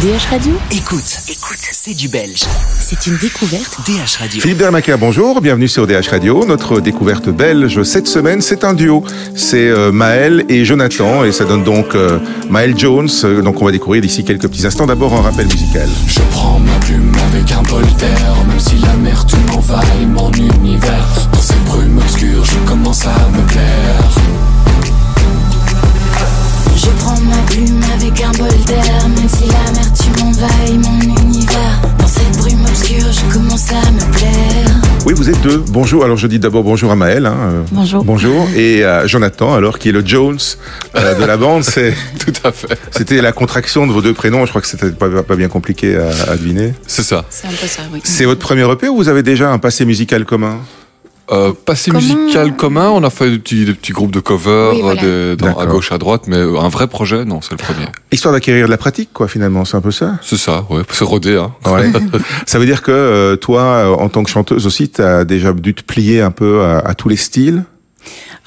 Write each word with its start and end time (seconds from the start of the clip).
DH 0.00 0.30
Radio 0.30 0.54
Écoute, 0.70 1.18
écoute, 1.28 1.58
c'est 1.72 1.92
du 1.92 2.08
belge. 2.08 2.44
C'est 2.78 3.06
une 3.06 3.18
découverte. 3.18 3.80
DH 3.84 4.16
Radio. 4.18 4.40
Philippe 4.40 4.56
Dermaker, 4.56 4.96
bonjour, 4.96 5.42
bienvenue 5.42 5.68
sur 5.68 5.86
DH 5.86 6.08
Radio. 6.10 6.46
Notre 6.46 6.80
découverte 6.80 7.28
belge 7.28 7.82
cette 7.82 8.08
semaine, 8.08 8.40
c'est 8.40 8.64
un 8.64 8.72
duo. 8.72 9.04
C'est 9.34 9.68
euh, 9.68 9.92
Maël 9.92 10.46
et 10.48 10.64
Jonathan, 10.64 11.24
et 11.24 11.32
ça 11.32 11.44
donne 11.44 11.64
donc 11.64 11.94
euh, 11.94 12.18
Maël 12.48 12.78
Jones. 12.78 13.10
Euh, 13.24 13.42
Donc 13.42 13.60
on 13.60 13.66
va 13.66 13.72
découvrir 13.72 14.00
d'ici 14.00 14.24
quelques 14.24 14.48
petits 14.48 14.66
instants. 14.66 14.86
D'abord 14.86 15.12
un 15.12 15.20
rappel 15.20 15.44
musical. 15.46 15.90
Je 16.06 16.20
prends 16.30 16.58
ma 16.58 16.78
plume 16.78 17.12
avec 17.34 17.52
un 17.52 17.60
d'air 17.60 18.34
Même 18.48 18.58
si 18.58 18.78
l'amertume 18.78 19.50
envahit 19.54 20.08
mon 20.08 20.32
univers 20.32 21.28
Dans 21.30 21.40
cette 21.40 21.62
brume 21.64 21.98
obscure 21.98 22.42
je 22.42 22.56
commence 22.66 23.06
à 23.06 23.28
me 23.36 23.46
plaire 23.46 24.10
Je 26.74 26.88
prends 27.00 27.20
ma 27.20 27.36
plume 27.50 27.82
avec 27.94 28.22
un 28.22 28.29
deux. 35.42 35.62
Bonjour. 35.68 36.04
Alors 36.04 36.16
je 36.16 36.26
dis 36.26 36.38
d'abord 36.38 36.62
bonjour 36.64 36.90
à 36.90 36.96
Maël. 36.96 37.26
hein, 37.26 37.34
euh, 37.40 37.62
Bonjour. 37.72 38.04
Bonjour. 38.04 38.48
Et 38.54 38.84
à 38.84 39.06
Jonathan, 39.06 39.54
alors 39.54 39.78
qui 39.78 39.88
est 39.88 39.92
le 39.92 40.04
Jones 40.04 40.38
euh, 40.96 41.14
de 41.14 41.24
la 41.24 41.36
bande. 41.36 41.64
C'est, 41.64 41.94
Tout 42.18 42.32
à 42.44 42.52
fait. 42.52 42.78
c'était 42.90 43.22
la 43.22 43.32
contraction 43.32 43.86
de 43.86 43.92
vos 43.92 44.02
deux 44.02 44.12
prénoms. 44.14 44.44
Je 44.44 44.50
crois 44.50 44.60
que 44.60 44.66
c'était 44.68 44.90
pas, 44.90 45.08
pas 45.22 45.36
bien 45.36 45.48
compliqué 45.48 45.96
à, 45.96 46.32
à 46.32 46.36
deviner. 46.36 46.74
C'est 46.86 47.02
ça. 47.02 47.24
C'est 47.30 47.46
un 47.46 47.50
peu 47.50 47.66
ça, 47.66 47.82
oui. 47.92 48.00
C'est 48.04 48.24
votre 48.24 48.40
premier 48.40 48.70
EP 48.70 48.88
ou 48.88 48.96
vous 48.96 49.08
avez 49.08 49.22
déjà 49.22 49.50
un 49.50 49.58
passé 49.58 49.84
musical 49.84 50.24
commun? 50.24 50.58
Euh, 51.32 51.52
passé 51.64 51.90
Comment- 51.92 52.02
musical 52.02 52.56
commun, 52.56 52.88
on 52.90 53.04
a 53.04 53.10
fait 53.10 53.30
des 53.30 53.38
petits, 53.38 53.64
des 53.64 53.72
petits 53.74 53.92
groupes 53.92 54.10
de 54.10 54.18
covers 54.20 54.72
Oui, 54.72 54.80
voilà. 54.82 55.02
euh, 55.04 55.36
des- 55.36 55.44
dans- 55.46 55.56
à 55.58 55.66
gauche, 55.66 55.92
à 55.92 55.98
droite, 55.98 56.22
mais 56.26 56.36
euh, 56.38 56.58
un 56.58 56.68
vrai 56.68 56.88
projet, 56.88 57.24
non, 57.24 57.40
c'est 57.40 57.52
le 57.52 57.56
premier. 57.58 57.86
Histoire 58.10 58.34
d'acquérir 58.34 58.66
de 58.66 58.70
la 58.70 58.76
pratique, 58.78 59.10
quoi, 59.12 59.28
finalement. 59.28 59.64
C'est 59.64 59.76
un 59.76 59.80
peu 59.80 59.92
ça 59.92 60.18
C'est 60.22 60.36
ça, 60.38 60.64
ouais. 60.70 60.82
C'est 60.90 61.04
rodé, 61.04 61.36
hein. 61.36 61.52
Ouais. 61.66 61.90
ça 62.46 62.58
veut 62.58 62.66
dire 62.66 62.82
que 62.82 63.36
toi, 63.36 63.96
en 64.00 64.08
tant 64.08 64.24
que 64.24 64.30
chanteuse 64.30 64.66
aussi, 64.66 64.88
tu 64.88 65.02
as 65.02 65.24
déjà 65.24 65.52
dû 65.52 65.72
te 65.74 65.82
plier 65.84 66.20
un 66.20 66.32
peu 66.32 66.62
à, 66.62 66.78
à 66.78 66.94
tous 66.94 67.08
les 67.08 67.16
styles? 67.16 67.62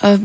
Euh, 0.03 0.17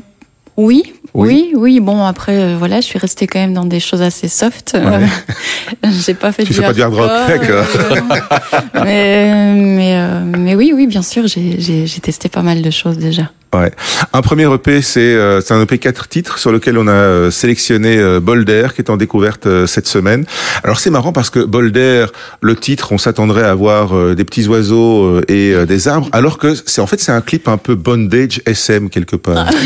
oui, 0.56 0.94
Oui. 1.14 1.50
oui, 1.52 1.52
oui, 1.56 1.80
Bon, 1.80 2.04
après, 2.04 2.36
euh, 2.38 2.56
voilà, 2.58 2.80
je 2.80 2.86
suis 2.86 2.98
restée 2.98 3.26
quand 3.26 3.38
même 3.38 3.54
dans 3.54 3.64
des 3.64 3.80
choses 3.80 4.02
assez 4.02 4.28
soft. 4.28 4.74
Euh, 4.74 5.06
J'ai 6.04 6.14
pas 6.14 6.32
fait 6.32 6.42
Tu 6.44 6.48
du 6.52 6.54
fais 6.54 6.66
pas 6.66 6.72
du 6.72 6.82
hard 6.82 6.94
rock, 6.94 7.10
hardcore, 7.10 7.38
d'accord. 7.38 8.40
euh, 8.76 8.82
mais, 8.84 9.54
mais, 9.54 9.96
euh, 9.96 10.20
mais 10.24 10.54
oui, 10.54 10.72
oui, 10.74 10.86
bien 10.86 11.02
sûr, 11.02 11.26
j'ai 11.26 11.86
testé 12.02 12.28
pas 12.28 12.42
mal 12.42 12.62
de 12.62 12.70
choses 12.70 12.98
déjà. 12.98 13.30
Ouais. 13.54 13.72
Un 14.12 14.20
premier 14.20 14.44
EP, 14.52 14.82
c'est 14.82 15.00
euh, 15.00 15.40
c'est 15.40 15.54
un 15.54 15.62
EP 15.62 15.78
quatre 15.78 16.06
titres 16.08 16.38
sur 16.38 16.52
lequel 16.52 16.76
on 16.76 16.86
a 16.86 16.92
euh, 16.92 17.30
sélectionné 17.30 17.96
euh, 17.96 18.20
Bolder 18.20 18.68
qui 18.74 18.82
est 18.82 18.90
en 18.90 18.98
découverte 18.98 19.46
euh, 19.46 19.66
cette 19.66 19.86
semaine. 19.86 20.26
Alors 20.64 20.78
c'est 20.80 20.90
marrant 20.90 21.12
parce 21.12 21.30
que 21.30 21.40
Bolder, 21.40 22.06
le 22.42 22.56
titre, 22.56 22.92
on 22.92 22.98
s'attendrait 22.98 23.44
à 23.44 23.54
voir 23.54 23.96
euh, 23.96 24.14
des 24.14 24.24
petits 24.24 24.46
oiseaux 24.48 25.04
euh, 25.04 25.24
et 25.28 25.54
euh, 25.54 25.64
des 25.64 25.88
arbres, 25.88 26.08
alors 26.12 26.36
que 26.36 26.54
c'est 26.66 26.82
en 26.82 26.86
fait 26.86 27.00
c'est 27.00 27.12
un 27.12 27.22
clip 27.22 27.48
un 27.48 27.56
peu 27.56 27.74
bondage 27.74 28.42
SM 28.44 28.90
quelque 28.90 29.16
part. 29.16 29.46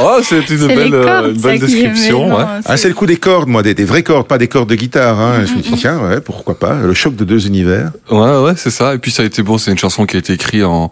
Oh, 0.00 0.18
c'est 0.22 0.48
une 0.50 0.66
belle, 0.68 0.94
euh, 0.94 1.04
cordes, 1.04 1.34
une 1.34 1.40
belle 1.40 1.58
description, 1.58 2.36
ouais. 2.36 2.44
Ah, 2.64 2.76
c'est 2.76 2.88
le 2.88 2.94
coup 2.94 3.06
des 3.06 3.16
cordes, 3.16 3.48
moi, 3.48 3.62
des, 3.62 3.74
des 3.74 3.84
vraies 3.84 4.02
cordes, 4.04 4.26
pas 4.28 4.38
des 4.38 4.46
cordes 4.46 4.68
de 4.68 4.74
guitare. 4.76 5.18
Hein. 5.18 5.44
Je 5.44 5.54
me 5.54 5.62
suis 5.62 5.72
dit, 5.72 5.78
tiens, 5.80 5.98
ouais, 5.98 6.20
pourquoi 6.20 6.56
pas, 6.58 6.74
le 6.74 6.94
choc 6.94 7.16
de 7.16 7.24
deux 7.24 7.46
univers. 7.46 7.90
Ouais, 8.10 8.38
ouais, 8.42 8.52
c'est 8.56 8.70
ça. 8.70 8.94
Et 8.94 8.98
puis 8.98 9.10
ça 9.10 9.22
a 9.22 9.26
été 9.26 9.42
bon, 9.42 9.58
c'est 9.58 9.70
une 9.72 9.78
chanson 9.78 10.06
qui 10.06 10.16
a 10.16 10.18
été 10.20 10.32
écrite 10.34 10.62
en, 10.64 10.90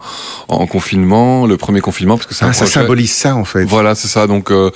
en 0.49 0.67
confinement, 0.67 1.45
le 1.47 1.57
premier 1.57 1.79
confinement, 1.79 2.06
parce 2.15 2.27
que 2.27 2.45
un 2.45 2.49
Ah, 2.49 2.53
ça 2.53 2.59
projet. 2.65 2.73
symbolise 2.79 3.11
ça, 3.11 3.35
en 3.35 3.43
fait. 3.43 3.63
Voilà, 3.65 3.95
c'est 3.95 4.07
ça. 4.07 4.27
Donc, 4.27 4.51
euh, 4.51 4.71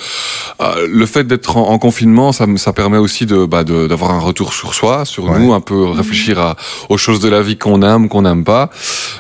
euh, 0.62 0.88
le 0.92 1.06
fait 1.06 1.24
d'être 1.26 1.56
en, 1.58 1.70
en 1.70 1.80
confinement, 1.80 2.32
ça, 2.32 2.46
ça 2.58 2.73
permet 2.73 2.98
aussi 2.98 3.26
de 3.26 3.46
bah, 3.46 3.64
de- 3.64 3.88
d'avoir 3.88 4.12
un 4.12 4.20
retour 4.20 4.54
sur 4.54 4.73
soi, 4.73 5.06
sur 5.06 5.26
Ouais. 5.30 5.40
nous, 5.40 5.54
un 5.54 5.62
peu 5.62 5.86
réfléchir 5.86 6.40
à, 6.40 6.56
aux 6.90 6.98
choses 6.98 7.20
de 7.20 7.30
la 7.30 7.42
vie 7.42 7.58
qu'on 7.58 7.82
aime, 7.84 8.10
qu'on 8.10 8.23
n'aime 8.23 8.44
pas. 8.44 8.70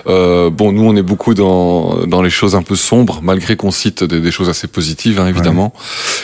Euh, 0.07 0.49
bon, 0.49 0.71
nous, 0.71 0.83
on 0.83 0.95
est 0.95 1.01
beaucoup 1.03 1.33
dans 1.33 1.95
dans 2.07 2.21
les 2.21 2.29
choses 2.29 2.55
un 2.55 2.63
peu 2.63 2.75
sombres, 2.75 3.19
malgré 3.21 3.55
qu'on 3.55 3.71
cite 3.71 4.03
des, 4.03 4.19
des 4.19 4.31
choses 4.31 4.49
assez 4.49 4.67
positives, 4.67 5.19
hein, 5.19 5.27
évidemment. 5.27 5.73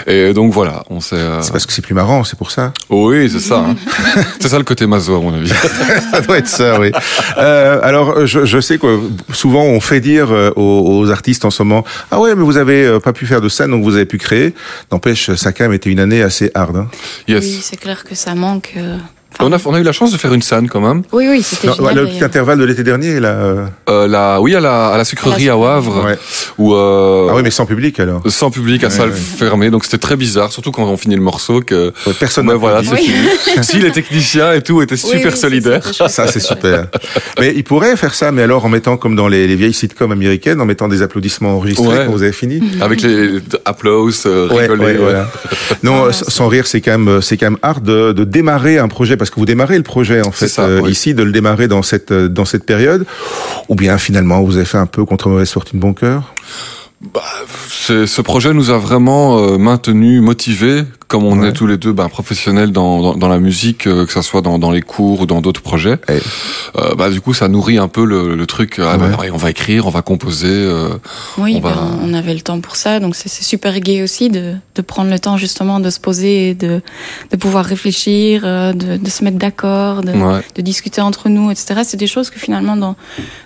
Et 0.07 0.33
donc 0.33 0.51
voilà, 0.51 0.83
on 0.89 0.99
s'est. 0.99 1.15
euh, 1.15 1.41
C'est 1.41 1.51
parce 1.51 1.65
que 1.65 1.73
c'est 1.73 1.81
plus 1.81 1.93
marrant, 1.93 2.23
c'est 2.23 2.37
pour 2.37 2.51
ça. 2.51 2.73
Oui, 2.89 3.29
c'est 3.29 3.39
ça. 3.39 3.59
hein. 3.69 3.75
c'est 4.39 4.49
ça 4.49 4.57
le 4.57 4.63
côté 4.63 4.87
maso, 4.87 5.15
à 5.15 5.19
mon 5.19 5.33
avis. 5.33 5.51
ça 6.11 6.21
doit 6.21 6.37
être 6.39 6.47
ça, 6.47 6.79
oui. 6.79 6.91
Euh, 7.37 7.79
alors, 7.83 8.25
je, 8.25 8.45
je 8.45 8.59
sais 8.59 8.77
que 8.77 8.99
souvent 9.31 9.63
on 9.63 9.79
fait 9.79 9.99
dire 9.99 10.31
euh, 10.31 10.51
aux, 10.55 10.99
aux 10.99 11.11
artistes 11.11 11.45
en 11.45 11.49
ce 11.51 11.61
moment, 11.63 11.76
ah 12.11 12.19
ouais, 12.19 12.35
mais 12.35 12.43
vous 12.43 12.57
avez 12.57 12.85
euh, 12.85 12.99
pas 12.99 13.13
pu 13.13 13.25
faire 13.25 13.41
de 13.41 13.49
scène, 13.49 13.71
donc 13.71 13.83
vous 13.83 13.95
avez 13.95 14.05
pu 14.05 14.17
créer. 14.17 14.53
N'empêche, 14.91 15.33
ça 15.35 15.51
quand 15.51 15.65
même 15.65 15.73
été 15.73 15.89
une 15.89 15.99
année 15.99 16.21
assez 16.21 16.51
hard. 16.53 16.77
Hein. 16.77 16.89
Yes. 17.27 17.43
Oui, 17.43 17.59
c'est 17.61 17.77
clair 17.77 18.03
que 18.03 18.15
ça 18.15 18.35
manque. 18.35 18.75
On 19.39 19.51
a 19.53 19.57
on 19.65 19.73
a 19.73 19.79
eu 19.79 19.83
la 19.83 19.91
chance 19.91 20.11
de 20.11 20.17
faire 20.17 20.33
une 20.33 20.41
scène 20.41 20.67
quand 20.67 20.81
même. 20.81 21.03
Oui, 21.11 21.27
oui, 21.29 21.41
c'était 21.43 21.71
génial. 21.73 21.95
le 21.95 22.05
petit 22.07 22.23
intervalle 22.23 22.57
de 22.59 22.63
l'été 22.63 22.83
dernier, 22.83 23.19
là. 23.19 23.29
euh, 23.29 23.65
Euh, 23.89 24.07
la, 24.07 24.41
oui, 24.41 24.55
à 24.55 24.59
la, 24.59 24.87
à 24.89 24.97
la 24.97 25.03
sucrerie 25.05 25.49
À 25.49 25.57
Wavre, 25.57 26.05
ouais. 26.05 26.17
où 26.57 26.73
euh, 26.73 27.27
Ah 27.29 27.35
oui, 27.35 27.41
mais 27.43 27.51
sans 27.51 27.65
public 27.65 27.99
alors. 27.99 28.21
sans 28.27 28.51
public, 28.51 28.83
à 28.83 28.87
Ouais, 28.87 28.93
salle 28.93 29.09
ouais. 29.09 29.15
fermée. 29.15 29.69
Donc 29.69 29.85
c'était 29.85 29.97
très 29.97 30.15
bizarre, 30.15 30.51
surtout 30.51 30.71
quand 30.71 30.83
on 30.85 30.97
finit 30.97 31.15
le 31.15 31.21
morceau 31.21 31.61
que 31.61 31.93
Ouais, 32.05 32.13
personne 32.19 32.47
n'a 32.47 32.55
voilà, 32.55 32.81
fini. 32.83 33.09
si 33.61 33.79
les 33.79 33.91
techniciens 33.91 34.53
et 34.53 34.61
tout 34.61 34.81
étaient 34.81 34.95
Oui, 34.95 35.11
super 35.17 35.31
oui, 35.33 35.37
solidaires. 35.37 35.83
Ça, 36.07 36.27
c'est 36.27 36.39
super. 36.39 36.87
mais 37.39 37.53
il 37.55 37.63
pourrait 37.63 37.95
faire 37.95 38.13
ça, 38.13 38.31
mais 38.31 38.41
alors 38.43 38.65
en 38.65 38.69
mettant, 38.69 38.97
comme 38.97 39.15
dans 39.15 39.27
les, 39.27 39.47
les 39.47 39.55
vieilles 39.55 39.73
sitcoms 39.73 40.11
américaines, 40.11 40.59
en 40.61 40.65
mettant 40.65 40.87
des 40.87 41.01
applaudissements 41.01 41.55
enregistrés 41.55 41.87
Ouais. 41.87 42.03
quand 42.05 42.11
vous 42.11 42.23
avez 42.23 42.31
fini. 42.33 42.61
Avec 42.81 43.01
les 43.01 43.39
applauses, 43.65 44.23
euh, 44.25 44.47
rigoler. 44.49 44.81
ouais, 44.83 44.91
ouais. 44.91 44.97
voilà. 44.97 45.29
Non, 45.83 46.05
euh, 46.05 46.11
sans 46.11 46.47
rire, 46.47 46.67
c'est 46.67 46.81
quand 46.81 46.97
même, 46.97 47.21
c'est 47.21 47.37
quand 47.37 47.45
même 47.51 47.59
hard 47.61 47.83
de, 47.83 48.11
de 48.13 48.23
démarrer 48.23 48.77
un 48.79 48.87
projet 48.87 49.15
parce 49.17 49.26
que 49.31 49.39
vous 49.39 49.45
démarrez 49.45 49.77
le 49.77 49.83
projet 49.83 50.21
en 50.21 50.31
fait 50.31 50.47
ça, 50.47 50.63
euh, 50.63 50.89
ici, 50.89 51.13
de 51.13 51.23
le 51.23 51.31
démarrer 51.31 51.67
dans 51.67 51.81
cette 51.81 52.11
euh, 52.11 52.27
dans 52.27 52.45
cette 52.45 52.65
période, 52.65 53.05
ou 53.69 53.75
bien 53.75 53.97
finalement 53.97 54.41
vous 54.41 54.57
avez 54.57 54.65
fait 54.65 54.77
un 54.77 54.85
peu 54.85 55.05
contre 55.05 55.29
mauvaise 55.29 55.51
fortune 55.51 55.79
bon 55.79 55.93
cœur? 55.93 56.33
Bah, 57.13 57.23
ce 57.69 58.21
projet 58.21 58.53
nous 58.53 58.71
a 58.71 58.77
vraiment 58.77 59.37
euh, 59.37 59.57
maintenus 59.57 60.21
motivés, 60.21 60.83
comme 61.07 61.23
on 61.23 61.39
Ouais. 61.39 61.49
est 61.49 61.53
tous 61.53 61.67
les 61.67 61.77
deux 61.77 61.93
ben, 61.93 62.09
professionnels 62.09 62.71
dans, 62.71 63.01
dans, 63.01 63.15
dans 63.15 63.27
la 63.29 63.39
musique, 63.39 63.87
euh, 63.87 64.05
que 64.05 64.11
ça 64.11 64.21
soit 64.21 64.41
dans, 64.41 64.59
dans 64.59 64.71
les 64.71 64.81
cours 64.81 65.21
ou 65.21 65.25
dans 65.25 65.39
d'autres 65.41 65.61
projets. 65.61 65.97
Ouais. 66.09 66.19
Euh, 66.77 66.95
bah, 66.95 67.09
du 67.09 67.21
coup, 67.21 67.33
ça 67.33 67.47
nourrit 67.47 67.77
un 67.77 67.87
peu 67.87 68.03
le, 68.03 68.35
le 68.35 68.45
truc. 68.45 68.79
ah, 68.79 68.97
bah, 68.97 69.17
on 69.31 69.37
va 69.37 69.49
écrire, 69.49 69.87
on 69.87 69.89
va 69.89 70.01
composer. 70.01 70.47
euh, 70.49 70.89
Oui, 71.37 71.55
on 71.57 71.59
va- 71.61 71.73
ben, 71.75 71.99
on 72.03 72.13
avait 72.13 72.33
le 72.33 72.41
temps 72.41 72.59
pour 72.59 72.75
ça, 72.75 72.99
donc 72.99 73.15
c'est 73.15 73.29
c'est 73.29 73.43
super 73.43 73.79
gai 73.79 74.03
aussi 74.03 74.29
de, 74.29 74.53
de 74.75 74.81
prendre 74.81 75.09
le 75.11 75.19
temps 75.19 75.37
justement 75.37 75.79
de 75.79 75.89
se 75.89 75.99
poser 75.99 76.49
et 76.49 76.53
de, 76.55 76.81
de 77.31 77.37
pouvoir 77.37 77.65
réfléchir, 77.65 78.41
euh, 78.45 78.73
de, 78.73 78.97
de 78.97 79.09
se 79.09 79.23
mettre 79.23 79.37
d'accord, 79.37 80.01
de, 80.01 80.11
ouais. 80.11 80.41
de 80.55 80.61
discuter 80.61 81.01
entre 81.01 81.29
nous, 81.29 81.51
etc. 81.51 81.81
C'est 81.83 81.97
des 81.97 82.07
choses 82.07 82.29
que 82.29 82.39
finalement 82.39 82.75
dans, 82.75 82.95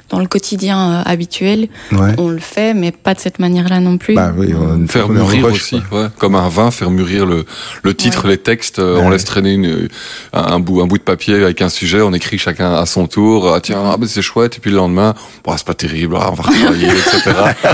dans 0.10 0.20
le 0.20 0.28
quotidien 0.28 0.92
euh, 0.92 1.04
habituel, 1.06 1.68
Ouais. 1.92 2.14
on 2.18 2.30
le 2.30 2.40
fait, 2.40 2.74
mais 2.74 2.92
pas 2.92 3.14
de 3.14 3.20
cette 3.20 3.40
manière-là 3.40 3.80
non 3.80 3.98
plus. 3.98 4.16
Bah 4.16 4.32
oui, 4.36 4.54
on, 4.54 4.88
Faire 4.88 5.10
mûrir 5.10 5.46
rush, 5.46 5.56
aussi, 5.56 5.82
ouais. 5.92 6.08
comme 6.18 6.36
un 6.36 6.48
vin, 6.50 6.72
faire 6.72 6.90
mûrir 6.92 7.26
le, 7.26 7.46
le 7.84 7.94
titre, 7.94 8.26
Ouais. 8.26 8.32
les 8.32 8.38
textes. 8.38 8.80
euh, 8.80 8.96
Ouais. 8.98 9.02
On 9.04 9.10
laisse 9.10 9.26
traîner 9.26 9.54
une, 9.54 9.88
un, 10.34 10.42
un 10.54 10.60
bout, 10.60 10.82
un 10.82 10.88
bout 10.88 10.98
de 10.98 11.04
papier 11.04 11.36
avec 11.44 11.62
un 11.62 11.70
sujet, 11.70 12.02
on 12.02 12.14
écrit 12.14 12.38
chacun 12.38 12.74
à 12.74 12.86
son 12.86 13.08
tour. 13.08 13.54
Ah, 13.54 13.60
tiens, 13.62 13.82
ah, 13.86 13.98
bah, 13.98 14.06
c'est 14.10 14.22
chouette. 14.22 14.58
Et 14.58 14.60
puis 14.60 14.72
le 14.72 14.78
lendemain, 14.78 15.14
bon, 15.44 15.54
c'est 15.58 15.66
pas 15.66 15.74
terrible, 15.74 16.16
ah, 16.20 16.30
on 16.32 16.36
va 16.36 16.44
retravailler, 16.44 16.88
etc. 16.88 17.32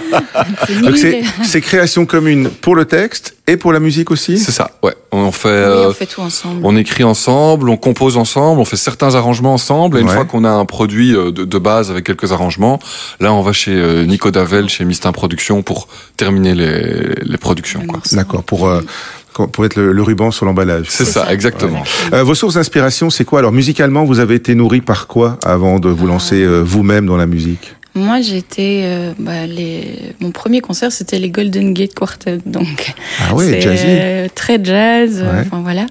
C'est 0.68 0.82
Donc 0.82 0.98
c'est 0.98 1.24
c'est 1.44 1.62
création 1.62 2.06
commune 2.06 2.50
pour 2.50 2.76
le 2.76 2.86
texte 2.86 3.36
et 3.48 3.58
pour 3.58 3.72
la 3.72 3.80
musique 3.80 4.12
aussi? 4.12 4.38
C'est 4.38 4.52
ça, 4.52 4.72
ouais. 4.84 4.94
On 5.12 5.32
fait, 5.32 5.48
Oui, 5.48 5.54
euh, 5.56 5.90
on 5.90 5.94
fait 5.94 6.06
tout 6.06 6.22
ensemble. 6.22 6.59
on 6.64 6.76
écrit 6.76 7.04
ensemble, 7.04 7.70
on 7.70 7.78
compose 7.78 8.18
ensemble, 8.18 8.59
on 8.59 8.66
fait 8.66 8.76
certains 8.76 9.16
arrangements 9.16 9.54
ensemble. 9.54 9.98
Et 9.98 10.02
une 10.02 10.08
Ouais. 10.08 10.14
fois 10.14 10.26
qu'on 10.26 10.44
a 10.44 10.50
un 10.50 10.66
produit 10.66 11.16
euh, 11.16 11.32
de, 11.32 11.46
de 11.46 11.58
base 11.58 11.90
avec 11.92 12.06
quelques 12.06 12.32
arrangements, 12.34 12.80
là, 13.20 13.32
on 13.34 13.42
va 13.42 13.54
chez 13.54 13.72
euh, 13.74 14.06
Nico 14.06 14.32
Davel, 14.32 14.68
chez 14.70 14.84
Mistin 14.86 15.12
Productions 15.14 15.62
pour 15.64 15.88
terminer 16.18 16.54
les, 16.56 17.16
les 17.24 17.38
productions. 17.38 17.86
Quoi. 17.88 18.00
D'accord, 18.12 18.44
pour 18.44 18.68
euh, 18.68 18.82
pour 19.46 19.66
être 19.66 19.75
le, 19.75 19.92
le 19.92 20.02
ruban 20.02 20.31
sur 20.31 20.46
l'emballage. 20.48 20.88
C'est 20.90 21.06
ça, 21.06 21.25
ça. 21.25 21.34
exactement. 21.34 21.84
Euh, 22.14 22.24
vos 22.24 22.34
sources 22.34 22.56
d'inspiration, 22.56 23.09
c'est 23.12 23.25
quoi? 23.25 23.40
Alors 23.40 23.52
musicalement, 23.52 24.03
vous 24.06 24.20
avez 24.20 24.35
été 24.35 24.56
nourri 24.56 24.82
par 24.82 25.06
quoi 25.08 25.38
avant 25.46 25.79
de 25.79 25.90
vous 25.90 26.08
lancer 26.08 26.41
euh, 26.41 26.61
vous-même 26.61 27.06
dans 27.06 27.17
la 27.17 27.28
musique? 27.28 27.76
Moi, 27.96 28.22
j'étais, 28.22 28.82
euh, 28.84 29.14
bah, 29.17 29.47
les... 29.47 30.14
mon 30.20 30.29
premier 30.29 30.61
concert, 30.61 30.91
c'était 30.91 31.17
les 31.17 31.32
Golden 31.32 31.73
Gate 31.73 31.96
Quartet, 31.96 32.38
donc 32.46 32.94
Ah 33.28 33.34
ouais, 33.34 33.59
jazzy. 33.59 33.85
euh, 33.88 34.28
très 34.35 34.64
jazz. 34.64 35.22
Ouais. 35.23 35.41
Enfin 35.41 35.61
voilà, 35.64 35.88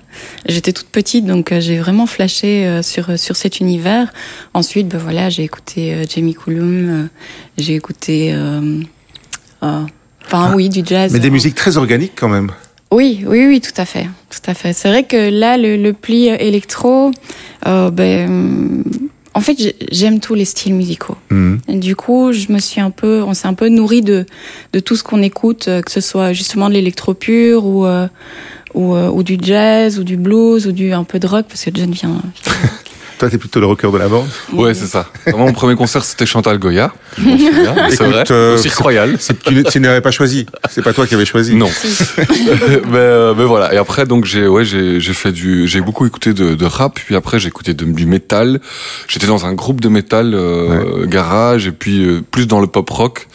j'étais 0.49 0.73
toute 0.73 0.87
petite, 0.87 1.27
donc 1.27 1.51
euh, 1.51 1.61
j'ai 1.61 1.79
vraiment 1.79 2.07
flashé 2.07 2.65
euh, 2.65 2.81
sur 2.83 3.19
sur 3.19 3.35
cet 3.35 3.59
univers. 3.59 4.13
Ensuite, 4.55 4.87
ben 4.87 4.99
voilà, 4.99 5.31
j'ai 5.31 5.43
écouté 5.43 5.95
euh, 5.95 6.05
Jamie 6.09 6.37
euh, 6.47 7.07
j'ai 7.59 7.75
écouté, 7.75 8.31
euh, 8.33 8.83
euh, 9.65 9.83
enfin 10.25 10.53
oui, 10.55 10.69
du 10.69 10.83
jazz. 10.85 11.11
Ah. 11.11 11.15
Mais 11.15 11.19
des 11.19 11.31
musiques 11.31 11.57
très 11.57 11.77
organiques 11.77 12.13
quand 12.15 12.29
même. 12.29 12.53
Oui, 12.93 13.25
oui, 13.27 13.47
oui, 13.47 13.61
tout 13.61 13.79
à 13.81 13.85
fait, 13.85 14.07
tout 14.31 14.51
à 14.51 14.55
fait. 14.55 14.73
C'est 14.73 14.89
vrai 14.89 15.03
que 15.05 15.29
là, 15.31 15.57
le, 15.57 15.77
le 15.77 15.93
pli 15.93 16.31
euh, 16.31 16.37
électro, 16.39 17.11
euh, 17.67 17.91
ben, 17.91 18.85
en 19.35 19.41
fait, 19.41 19.57
j'ai- 19.59 19.77
j'aime 19.91 20.21
tous 20.21 20.35
les 20.35 20.45
styles 20.45 20.75
musicaux. 20.75 21.17
Mhm. 21.31 21.59
Et 21.69 21.77
du 21.79 21.97
coup, 21.97 22.33
je 22.33 22.51
me 22.53 22.59
suis 22.59 22.81
un 22.81 22.91
peu, 22.91 23.23
on 23.27 23.35
s'est 23.35 23.49
un 23.49 23.55
peu 23.55 23.69
nourri 23.69 24.03
de 24.03 24.25
de 24.73 24.79
tout 24.81 24.95
ce 24.97 25.03
qu'on 25.03 25.21
écoute, 25.23 25.67
euh, 25.69 25.83
que 25.83 25.91
ce 25.91 26.01
soit 26.01 26.33
justement 26.33 26.69
de 26.69 26.75
l'électro 26.75 27.13
pur 27.13 27.67
ou 27.67 27.85
euh, 27.87 28.07
ou, 28.75 28.95
euh, 28.95 29.09
ou 29.11 29.23
du 29.23 29.37
jazz, 29.41 29.99
ou 29.99 30.05
du 30.05 30.17
blues, 30.17 30.67
ou 30.67 30.73
du 30.73 30.93
un 30.93 31.05
peu 31.05 31.19
de 31.19 31.27
rock, 31.27 31.47
parce 31.49 31.65
que 31.65 31.71
John 31.75 31.91
vient. 31.91 32.21
Toi, 33.19 33.31
t'es 33.31 33.39
plutôt 33.39 33.61
le 33.61 33.67
rocker 33.67 33.91
de 33.91 33.97
la 33.97 34.09
bande. 34.09 34.27
Ouais, 34.53 34.75
c'est 34.75 34.87
ça. 34.87 35.07
Moi, 35.29 35.39
mon 35.39 35.53
premier 35.55 35.75
concert, 35.75 36.05
c'était 36.05 36.27
Chantal 36.27 36.59
Goya. 36.59 36.93
C'est 37.17 38.03
vrai. 38.05 38.25
euh, 38.31 38.59
Cirque 38.59 38.77
Royal. 38.79 39.17
C'est- 39.19 39.43
Tu, 39.43 39.65
tu 39.65 39.81
n'avais 39.81 40.03
pas 40.03 40.11
choisi. 40.11 40.45
C'est 40.69 40.83
pas 40.83 40.93
toi 40.93 41.07
qui 41.07 41.15
avais 41.15 41.25
choisi. 41.25 41.55
Non. 41.55 41.69
mais, 42.19 42.97
euh, 42.97 43.35
mais 43.37 43.45
voilà. 43.45 43.73
Et 43.73 43.79
après, 43.79 44.05
donc 44.07 44.25
j'ai 44.27 44.47
ouais, 44.47 44.65
j'ai 44.67 45.01
j'ai 45.01 45.15
fait 45.15 45.33
du, 45.33 45.67
j'ai 45.67 45.81
beaucoup 45.81 46.05
écouté 46.07 46.35
de, 46.35 46.55
de 46.55 46.65
rap. 46.67 46.95
Puis 46.97 47.15
après, 47.17 47.39
j'ai 47.39 47.49
écouté 47.49 47.73
de- 47.75 47.85
du 47.87 48.05
métal. 48.07 48.61
J'étais 49.09 49.27
dans 49.27 49.47
un 49.47 49.55
groupe 49.55 49.81
de 49.81 49.89
métal 49.89 50.35
euh, 50.35 51.07
garage 51.07 51.67
et 51.69 51.73
puis 51.73 52.05
euh, 52.07 52.21
plus 52.31 52.47
dans 52.47 52.61
le 52.61 52.67
pop 52.67 52.89
rock. 52.91 53.29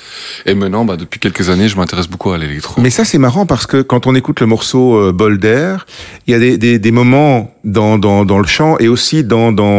Et 0.46 0.54
maintenant, 0.54 0.86
bah, 0.86 0.96
depuis 0.98 1.20
quelques 1.20 1.50
années, 1.50 1.68
je 1.70 1.76
m'intéresse 1.78 2.08
beaucoup 2.08 2.32
à 2.32 2.38
l'électro. 2.38 2.80
Mais 2.82 2.90
ça, 2.92 3.04
c'est 3.06 3.18
marrant 3.18 3.46
parce 3.48 3.66
que 3.66 3.82
quand 3.82 4.06
on 4.06 4.14
écoute 4.16 4.42
le 4.42 4.46
morceau 4.48 4.96
euh, 4.98 5.12
Bol 5.12 5.40
d'air, 5.40 5.86
il 6.28 6.34
y 6.34 6.36
a 6.36 6.40
des, 6.40 6.58
des, 6.60 6.78
des 6.78 6.92
moments 6.92 7.52
dans, 7.64 7.98
dans, 7.98 8.26
dans 8.26 8.38
le 8.40 8.48
chant 8.48 8.78
et 8.80 8.88
aussi 8.88 9.24
dans, 9.24 9.52
dans, 9.52 9.71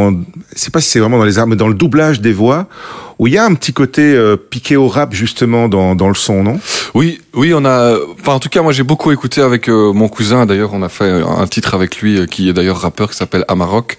je 0.55 0.59
sais 0.59 0.71
pas 0.71 0.81
si 0.81 0.91
c'est 0.91 1.01
vraiment 1.01 1.19
dans 1.19 1.25
les 1.25 1.39
armes, 1.39 1.51
mais 1.51 1.57
dans 1.57 1.69
le 1.69 1.75
doublage 1.75 2.21
des 2.21 2.33
voix 2.33 2.67
où 3.19 3.27
il 3.27 3.35
y 3.35 3.39
a 3.39 3.45
un 3.45 3.55
petit 3.55 3.73
côté 3.73 4.03
euh, 4.15 4.37
piqué 4.37 4.77
au 4.77 4.89
rap 4.89 5.15
justement 5.15 5.69
dans, 5.69 5.95
dans 5.95 6.09
le 6.09 6.15
son, 6.15 6.43
non? 6.43 6.59
Oui, 6.95 7.21
oui, 7.35 7.53
on 7.55 7.65
a. 7.65 7.97
Enfin, 8.21 8.33
en 8.35 8.39
tout 8.39 8.49
cas, 8.49 8.61
moi, 8.63 8.73
j'ai 8.73 8.83
beaucoup 8.83 9.11
écouté 9.11 9.41
avec 9.41 9.69
euh, 9.69 9.93
mon 9.93 10.09
cousin. 10.09 10.45
D'ailleurs, 10.47 10.71
on 10.75 10.83
a 10.83 10.89
fait 10.89 11.11
un 11.11 11.47
titre 11.47 11.75
avec 11.75 11.97
lui, 12.01 12.19
euh, 12.19 12.27
qui 12.27 12.49
est 12.49 12.53
d'ailleurs 12.53 12.79
rappeur, 12.79 13.11
qui 13.11 13.17
s'appelle 13.17 13.45
Amarok. 13.49 13.97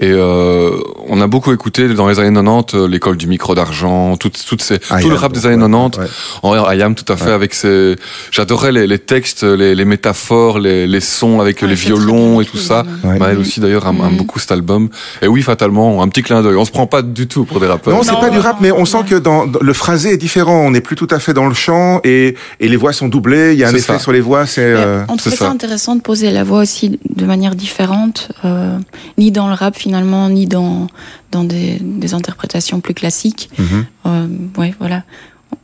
Et 0.00 0.10
euh, 0.10 0.70
on 1.08 1.20
a 1.20 1.26
beaucoup 1.26 1.52
écouté 1.52 1.88
dans 1.88 2.08
les 2.08 2.18
années 2.20 2.32
90 2.34 2.74
euh, 2.76 2.86
l'école 2.88 3.16
du 3.16 3.26
micro 3.26 3.54
d'argent, 3.54 4.16
toutes, 4.16 4.44
toutes 4.46 4.62
ces, 4.62 4.78
Ah, 4.90 5.00
tout 5.00 5.08
le 5.10 5.16
rap 5.16 5.32
des 5.32 5.44
années 5.46 5.56
ouais, 5.56 5.70
90. 5.70 5.98
ouais. 5.98 6.06
En 6.42 6.54
Ayam, 6.66 6.94
tout 6.94 7.10
à 7.12 7.16
fait, 7.16 7.30
avec 7.32 7.52
ses. 7.54 7.96
J'adorais 8.30 8.72
les, 8.72 8.86
les 8.86 8.98
textes, 8.98 9.42
les, 9.42 9.74
les 9.74 9.84
métaphores, 9.84 10.58
les, 10.58 10.86
les 10.86 11.00
sons 11.00 11.40
avec 11.40 11.62
Ouais, 11.62 11.68
les 11.68 11.74
violons 11.74 12.40
et 12.40 12.44
tout 12.44 12.58
ça. 12.58 12.84
Maël 13.04 13.38
aussi 13.38 13.60
d'ailleurs 13.60 13.86
aime, 13.86 13.96
aime 14.00 14.10
Mhm. 14.12 14.16
beaucoup 14.18 14.38
cet 14.38 14.52
album. 14.52 14.88
Et 15.20 15.26
oui, 15.28 15.42
fatalement, 15.42 16.02
un 16.02 16.08
petit 16.08 16.22
clin 16.22 16.42
d'œil. 16.42 16.56
On 16.56 16.64
se 16.64 16.70
prend 16.70 16.86
pas 16.86 17.02
du 17.02 17.26
tout 17.26 17.44
pour 17.44 17.60
des 17.60 17.66
rappeurs. 17.66 17.94
Non, 17.94 18.02
c'est 18.02 18.12
pas 18.20 18.30
du 18.30 18.38
rap, 18.38 18.58
mais 18.60 18.70
on 18.72 18.84
sent 18.84 19.04
que 19.08 19.14
dans, 19.16 19.46
dans- 19.46 19.58
le 19.60 19.72
phrasé 19.72 20.12
est 20.12 20.16
différent. 20.16 20.60
On 20.66 20.70
n'est 20.70 20.80
plus 20.80 20.96
tout 20.96 21.08
à 21.10 21.18
fait 21.18 21.32
dans 21.34 21.46
le 21.46 21.54
chant 21.54 22.00
et, 22.04 22.36
et 22.60 22.68
les 22.68 22.76
voix 22.76 22.92
sont 22.92 23.08
doublées. 23.08 23.52
Il 23.52 23.58
y 23.58 23.64
a 23.64 23.68
un 23.68 23.74
effet 23.74 23.94
ça. 23.94 23.98
sur 23.98 24.12
les 24.12 24.20
voix. 24.20 24.46
C'est 24.46 24.62
euh, 24.62 25.04
on 25.08 25.16
trouvait 25.16 25.36
ça. 25.36 25.46
ça. 25.46 25.50
intéressant 25.50 25.96
de 25.96 26.00
poser 26.00 26.30
la 26.30 26.44
voix 26.44 26.60
aussi 26.60 26.98
de 27.14 27.24
manière 27.24 27.54
différente, 27.54 28.30
euh, 28.44 28.78
ni 29.18 29.30
dans 29.30 29.48
le 29.48 29.54
rap 29.54 29.76
finalement, 29.76 30.28
ni 30.28 30.46
dans 30.46 30.86
dans 31.30 31.44
des, 31.44 31.78
des 31.80 32.14
interprétations 32.14 32.80
plus 32.80 32.94
classiques. 32.94 33.50
mhm. 33.58 33.86
Euh, 34.06 34.26
ouais, 34.58 34.74
voilà. 34.78 35.02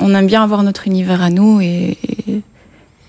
On 0.01 0.15
aime 0.15 0.27
bien 0.27 0.43
avoir 0.43 0.63
notre 0.63 0.87
univers 0.87 1.23
à 1.23 1.31
nous 1.31 1.61
et, 1.61 1.97
et, 2.09 2.18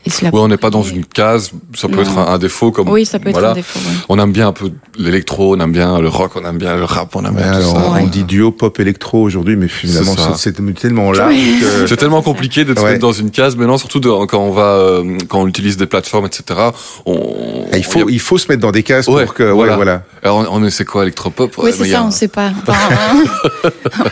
se 0.10 0.26
Ouais, 0.26 0.32
on 0.34 0.48
n'est 0.48 0.58
pas 0.58 0.70
dans 0.70 0.84
une 0.84 1.06
case. 1.06 1.52
Ça 1.76 1.88
peut 1.88 1.96
Non. 1.96 2.02
être 2.02 2.18
un, 2.18 2.28
un 2.34 2.38
défaut 2.38 2.72
comme. 2.72 2.90
Oui, 2.90 3.06
ça 3.06 3.20
peut 3.20 3.30
être 3.30 3.34
voilà. 3.36 3.52
un 3.52 3.54
défaut. 3.54 3.80
ouais. 3.80 3.96
On 4.10 4.20
aime 4.20 4.32
bien 4.32 4.48
un 4.48 4.52
peu 4.52 4.72
l'électro, 4.98 5.56
on 5.56 5.60
aime 5.60 5.72
bien 5.72 6.00
le 6.00 6.08
rock, 6.10 6.32
on 6.36 6.46
aime 6.48 6.58
bien 6.58 6.76
le 6.76 6.84
rap, 6.84 7.16
on 7.16 7.26
aime 7.26 7.36
Ouais, 7.36 7.42
bien 7.44 7.52
tout 7.52 7.58
alors, 7.58 7.72
ça. 7.72 7.92
Ouais. 7.92 8.00
on 8.04 8.08
dit 8.08 8.24
duo 8.24 8.52
pop 8.52 8.80
électro 8.80 9.22
aujourd'hui, 9.22 9.56
mais 9.56 9.68
finalement 9.68 10.16
C'est 10.36 10.54
tellement 10.76 11.12
large. 11.12 11.34
Oui. 11.34 11.60
que- 11.62 11.88
C'est 11.88 11.98
tellement 11.98 12.22
compliqué 12.22 12.66
d'être 12.66 12.84
Ouais. 12.84 12.92
mettre 12.92 13.02
dans 13.02 13.12
une 13.14 13.32
case 13.32 13.56
maintenant, 13.56 13.78
surtout 13.78 14.00
de- 14.00 14.26
quand 14.26 14.40
on 14.40 14.52
va, 14.52 14.64
euh, 14.76 15.18
quand 15.28 15.42
on 15.42 15.48
utilise 15.48 15.78
des 15.78 15.86
plateformes, 15.86 16.26
etc. 16.26 16.60
On, 17.06 17.66
Ah, 17.72 17.78
il 17.78 17.84
faut 17.86 18.10
il 18.10 18.20
faut 18.20 18.38
se 18.38 18.48
mettre 18.50 18.62
dans 18.62 18.72
des 18.72 18.84
cases 18.84 19.08
Ouais, 19.08 19.26
pour 19.26 19.34
que 19.34 19.44
ouais, 19.44 19.52
voilà. 19.54 19.76
voilà. 19.76 20.04
Alors, 20.24 20.46
on, 20.52 20.64
on 20.64 20.70
c'est 20.70 20.86
quoi 20.86 21.04
électropop 21.04 21.54
Oui, 21.58 21.72
c'est 21.76 21.86
ça, 21.90 22.04
on 22.04 22.12
sait 22.12 22.28
pas. 22.28 22.52
Enfin, 22.68 22.74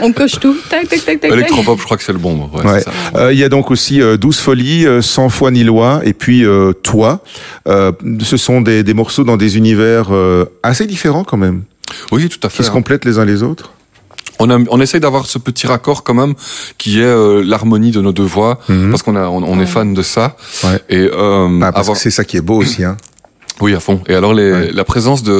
on 0.01 0.11
coche 0.11 0.39
tout. 0.39 0.55
Tac, 0.69 0.87
tac, 0.87 0.99
tac, 1.05 1.05
tac. 1.05 1.21
tac. 1.21 1.31
Électropop, 1.31 1.79
je 1.79 1.83
crois 1.85 1.97
que 1.97 2.03
c'est 2.03 2.13
le 2.13 2.17
bon. 2.19 2.49
Euh, 3.15 3.33
Il 3.33 3.39
y 3.39 3.43
a 3.43 3.49
donc 3.49 3.71
aussi 3.71 4.01
euh, 4.01 4.17
Douze 4.17 4.37
folies, 4.39 4.85
euh, 4.85 5.01
Sans 5.01 5.29
foi 5.29 5.51
et 6.03 6.13
puis 6.13 6.45
euh, 6.45 6.73
Toi. 6.73 7.21
Euh, 7.67 7.91
ce 8.21 8.37
sont 8.37 8.61
des, 8.61 8.83
des 8.83 8.93
morceaux 8.93 9.23
dans 9.23 9.37
des 9.37 9.57
univers 9.57 10.07
euh, 10.11 10.45
assez 10.63 10.85
différents 10.85 11.23
quand 11.23 11.37
même, 11.37 11.63
Oui, 12.11 12.29
tout 12.29 12.39
à 12.43 12.49
fait. 12.49 12.57
qui 12.57 12.63
se 12.63 12.69
hein. 12.69 12.73
complètent 12.73 13.05
les 13.05 13.17
uns 13.19 13.25
les 13.25 13.43
autres. 13.43 13.71
On, 14.39 14.49
a, 14.51 14.59
on 14.69 14.79
essaye 14.79 14.99
d'avoir 14.99 15.25
ce 15.25 15.39
petit 15.39 15.65
raccord 15.65 16.03
quand 16.03 16.13
même, 16.13 16.35
qui 16.77 16.99
est 16.99 17.03
euh, 17.03 17.41
l'harmonie 17.43 17.89
de 17.91 18.01
nos 18.01 18.11
deux 18.11 18.23
voix, 18.23 18.59
Mhm. 18.69 18.91
parce 18.91 19.01
qu'on 19.01 19.15
a, 19.15 19.27
on, 19.27 19.59
est 19.59 19.65
fan 19.65 19.93
de 19.95 20.01
ça. 20.03 20.37
Ouais. 20.63 20.79
Et 20.89 21.09
euh, 21.11 21.47
Ah, 21.63 21.71
parce 21.71 21.85
avoir- 21.87 21.97
que 21.97 22.01
c'est 22.03 22.11
ça 22.11 22.23
qui 22.23 22.37
est 22.37 22.41
beau 22.41 22.57
aussi. 22.57 22.83
Hein. 22.83 22.97
Oui, 23.61 23.73
à 23.73 23.79
fond. 23.79 24.01
Et 24.07 24.13
alors 24.13 24.33
les, 24.33 24.51
Ouais. 24.51 24.71
la 24.73 24.83
présence 24.83 25.23
de 25.23 25.33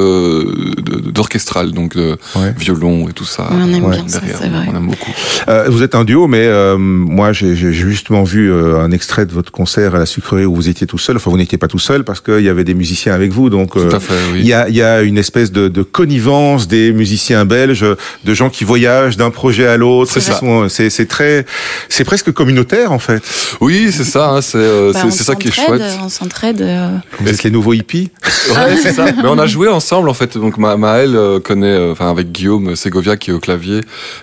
de- 0.82 1.10
d'orchestral, 1.10 1.72
donc 1.72 1.96
de 1.96 2.16
Ouais. 2.36 2.52
violon 2.58 3.08
et 3.08 3.12
tout 3.12 3.24
ça. 3.24 3.48
Oui, 3.50 3.56
on 3.62 3.72
aime 3.74 3.84
Ouais. 3.84 3.96
bien 3.96 4.08
ça, 4.08 4.18
derrière, 4.20 4.38
c'est 4.40 4.48
vrai. 4.48 4.66
on 4.72 4.76
aime 4.76 4.86
beaucoup. 4.86 5.12
Euh, 5.48 5.66
vous 5.68 5.82
êtes 5.82 5.94
un 5.94 6.04
duo, 6.04 6.26
mais 6.26 6.46
euh, 6.46 6.76
moi 6.78 7.32
j'ai 7.32 7.54
j'ai 7.56 7.72
justement 7.72 8.22
vu 8.24 8.50
euh, 8.52 8.78
un 8.80 8.90
extrait 8.90 9.26
de 9.26 9.32
votre 9.32 9.52
concert 9.52 9.94
à 9.94 9.98
la 9.98 10.06
sucrerie 10.06 10.44
où 10.44 10.54
vous 10.54 10.68
étiez 10.68 10.86
tout 10.86 10.98
seul. 10.98 11.16
Enfin, 11.16 11.30
vous 11.30 11.36
n'étiez 11.38 11.58
pas 11.58 11.68
tout 11.68 11.78
seul 11.78 12.04
parce 12.04 12.20
qu'il 12.20 12.40
y 12.40 12.48
avait 12.48 12.64
des 12.64 12.74
musiciens 12.74 13.14
avec 13.14 13.32
vous. 13.32 13.50
Donc, 13.50 13.72
Tout 13.72 13.78
euh, 13.80 13.96
à 13.96 14.00
fait, 14.00 14.14
oui. 14.32 14.40
il 14.40 14.46
y 14.46 14.52
a, 14.52 14.68
il 14.68 14.74
y 14.76 14.82
a 14.82 15.02
une 15.02 15.18
espèce 15.18 15.52
de, 15.52 15.68
de 15.68 15.82
connivence 15.82 16.68
des 16.68 16.92
musiciens 16.92 17.44
belges, 17.44 17.84
de 18.24 18.34
gens 18.34 18.50
qui 18.50 18.64
voyagent 18.64 19.16
d'un 19.16 19.30
projet 19.30 19.66
à 19.66 19.76
l'autre. 19.76 20.10
C'est 20.12 20.20
C'est 20.68 20.90
c'est 20.90 21.06
très, 21.06 21.46
c'est 21.88 22.04
presque 22.04 22.32
communautaire 22.32 22.92
en 22.92 22.98
fait. 22.98 23.22
Oui, 23.60 23.90
c'est 23.92 24.04
ça. 24.04 24.30
Hein, 24.30 24.40
c'est 24.42 24.58
euh, 24.58 24.92
Bah, 24.92 25.00
c'est 25.00 25.06
on 25.06 25.10
c'est 25.10 25.24
ça 25.24 25.34
qui 25.34 25.48
est 25.48 25.50
chouette. 25.52 25.82
On 26.02 26.08
s'entraide. 26.08 26.60
euh, 26.62 26.88
Vous 27.20 27.28
êtes 27.28 27.42
les 27.42 27.50
nouveaux 27.50 27.72
hippies? 27.74 28.07
Ouais, 28.50 28.76
c'est 28.82 28.92
ça. 28.92 29.06
Mais 29.12 29.28
on 29.28 29.38
a 29.38 29.46
joué 29.46 29.68
ensemble 29.68 30.08
en 30.08 30.14
fait. 30.14 30.36
Donc 30.38 30.58
Ma- 30.58 30.76
Maël 30.76 31.14
euh, 31.16 31.40
connaît, 31.40 31.66
euh, 31.66 31.92
enfin 31.92 32.10
avec 32.10 32.32
Guillaume 32.32 32.76
Segovia 32.76 33.16
qui 33.16 33.30
est 33.30 33.34
au 33.34 33.40
clavier. 33.40 33.80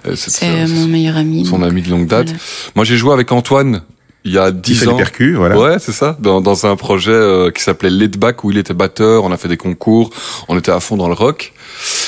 euh, 0.08 0.16
c'est 0.16 0.32
C'est 0.32 0.46
euh, 0.48 0.68
mon 0.68 0.86
meilleur 0.88 1.18
ami. 1.18 1.46
son 1.46 1.60
donc, 1.60 1.68
ami 1.70 1.82
de 1.82 1.90
longue 1.90 2.08
date. 2.08 2.28
voilà. 2.28 2.40
Moi, 2.76 2.86
j'ai 2.86 2.98
joué 2.98 3.14
avec 3.14 3.32
Antoine 3.32 3.82
il 4.28 4.32
y 4.34 4.40
a 4.40 4.52
Qui 4.52 4.58
dix 4.74 4.76
fait 4.80 4.88
ans. 4.88 4.92
les 4.94 4.98
percus, 4.98 5.36
voilà. 5.36 5.56
Ouais, 5.60 5.78
c'est 5.80 5.92
ça. 5.92 6.18
Dans, 6.20 6.42
dans 6.42 6.66
un 6.66 6.76
projet 6.76 7.12
euh, 7.12 7.52
qui 7.52 7.62
s'appelait 7.62 7.92
Laid 7.92 8.18
Back 8.18 8.44
où 8.44 8.50
il 8.50 8.58
était 8.58 8.74
batteur. 8.74 9.24
On 9.24 9.32
a 9.32 9.38
fait 9.38 9.48
des 9.48 9.58
concours. 9.58 10.10
On 10.48 10.58
était 10.58 10.72
à 10.72 10.80
fond 10.80 10.98
dans 10.98 11.08
le 11.08 11.14
rock. 11.14 11.54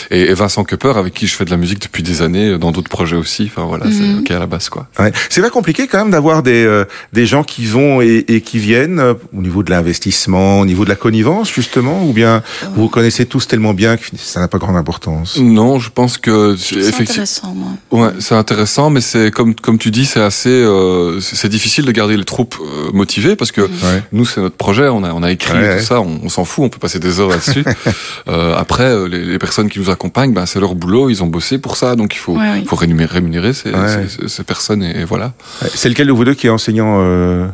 Et, 0.10 0.22
et 0.22 0.34
Vincent 0.34 0.64
Kepper 0.64 0.94
avec 0.96 1.14
qui 1.14 1.28
je 1.28 1.36
fais 1.36 1.44
de 1.46 1.50
la 1.52 1.58
musique 1.58 1.82
depuis 1.82 2.02
des 2.04 2.22
années 2.22 2.58
dans 2.58 2.72
d'autres 2.72 2.90
projets 2.90 3.18
aussi. 3.18 3.50
Enfin 3.54 3.66
voilà, 3.68 3.86
Mhm. 3.86 3.92
c'est 3.94 4.20
ok 4.20 4.32
à 4.32 4.40
la 4.40 4.46
base 4.46 4.70
quoi. 4.70 4.88
Ouais. 5.00 5.12
C'est 5.30 5.42
pas 5.42 5.50
compliqué 5.50 5.88
quand 5.88 5.98
même 6.00 6.12
d'avoir 6.12 6.44
des 6.44 6.64
euh, 6.66 6.86
des 7.14 7.26
gens 7.26 7.44
qui 7.44 7.66
vont 7.66 8.02
et, 8.02 8.24
et 8.30 8.42
qui 8.42 8.58
viennent 8.60 9.00
euh, 9.00 9.14
au 9.38 9.42
niveau 9.42 9.64
de 9.64 9.70
l'investissement, 9.72 10.60
au 10.62 10.66
niveau 10.66 10.84
de 10.86 10.90
la 10.90 10.96
connivence 10.96 11.52
justement, 11.52 12.04
ou 12.06 12.14
bien 12.14 12.42
vous 12.76 12.84
vous 12.84 12.90
connaissez 12.90 13.26
tous 13.26 13.48
tellement 13.48 13.74
bien 13.74 13.98
que 13.98 14.04
ça 14.18 14.40
n'a 14.40 14.48
pas 14.48 14.58
grande 14.60 14.78
importance? 14.78 15.38
Non, 15.38 15.78
je 15.80 15.90
pense 15.90 16.18
que 16.18 16.56
C'est 16.58 16.76
effectivement. 16.76 17.02
intéressant, 17.24 17.54
moi. 17.56 18.08
Ouais, 18.08 18.14
c'est 18.20 18.36
intéressant, 18.36 18.90
mais 18.90 19.02
c'est 19.02 19.30
comme 19.32 19.56
comme 19.56 19.78
tu 19.78 19.92
dis, 19.92 20.06
c'est 20.06 20.22
assez, 20.22 20.50
euh, 20.50 21.20
c'est 21.20 21.50
difficile 21.50 21.84
de 21.86 21.92
garder 21.92 22.16
les 22.16 22.24
troupes 22.26 22.56
euh, 22.62 22.92
motivées 22.94 23.36
parce 23.36 23.52
que 23.52 23.62
Ouais. 23.62 24.04
nous 24.14 24.26
c'est 24.26 24.40
notre 24.42 24.56
projet, 24.56 24.88
on 24.88 25.04
a 25.04 25.12
on 25.14 25.22
a 25.24 25.32
écrit 25.32 25.54
Ouais, 25.58 25.68
ouais. 25.68 25.80
tout 25.80 25.86
ça, 25.86 26.00
on, 26.02 26.20
on 26.24 26.30
s'en 26.30 26.46
fout, 26.46 26.64
on 26.66 26.70
peut 26.70 26.80
passer 26.80 27.00
des 27.00 27.20
heures 27.20 27.30
là-dessus. 27.30 27.64
euh, 28.30 28.56
après, 28.58 29.08
les, 29.10 29.24
les 29.26 29.38
personnes 29.48 29.70
qui 29.70 29.80
nous 29.80 29.90
accompagnent, 29.90 30.34
ben 30.34 30.46
c'est 30.46 30.60
leur 30.60 30.76
boulot, 30.76 31.10
ils 31.10 31.24
ont 31.24 31.28
bossé 31.28 31.58
pour 31.58 31.78
ça, 31.78 31.96
donc 31.96 32.14
il 32.14 32.18
faut 32.18 32.34
Ouais, 32.38 32.52
oui. 32.56 32.66
faut 32.68 32.76
rémunérer, 32.76 33.14
rémunérer 33.14 33.54
ces, 33.54 33.72
Ouais. 33.72 34.08
ces, 34.10 34.22
ces- 34.24 34.28
ces 34.28 34.44
personnes 34.44 34.84
et, 34.84 35.00
et 35.02 35.06
voilà. 35.06 35.34
C'est 35.74 35.88
lequel 35.88 36.08
de 36.08 36.12
vous 36.12 36.26
deux 36.26 36.34
qui 36.34 36.48
est 36.48 36.50
enseignant 36.50 36.98
euh, 37.00 37.48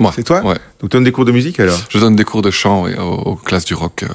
Moi, 0.00 0.12
C'est 0.16 0.24
toi 0.24 0.40
Ouais, 0.44 0.56
Donc 0.80 0.90
tu 0.90 0.96
donnes 0.96 1.04
des 1.04 1.12
cours 1.12 1.24
de 1.24 1.30
musique 1.30 1.60
alors? 1.60 1.78
Je 1.88 1.98
donne 2.00 2.16
des 2.16 2.24
cours 2.24 2.42
de 2.42 2.50
chant 2.50 2.86
aux, 2.86 3.30
aux 3.30 3.36
classes 3.36 3.64
du 3.64 3.74
rock, 3.74 4.02
euh, 4.02 4.08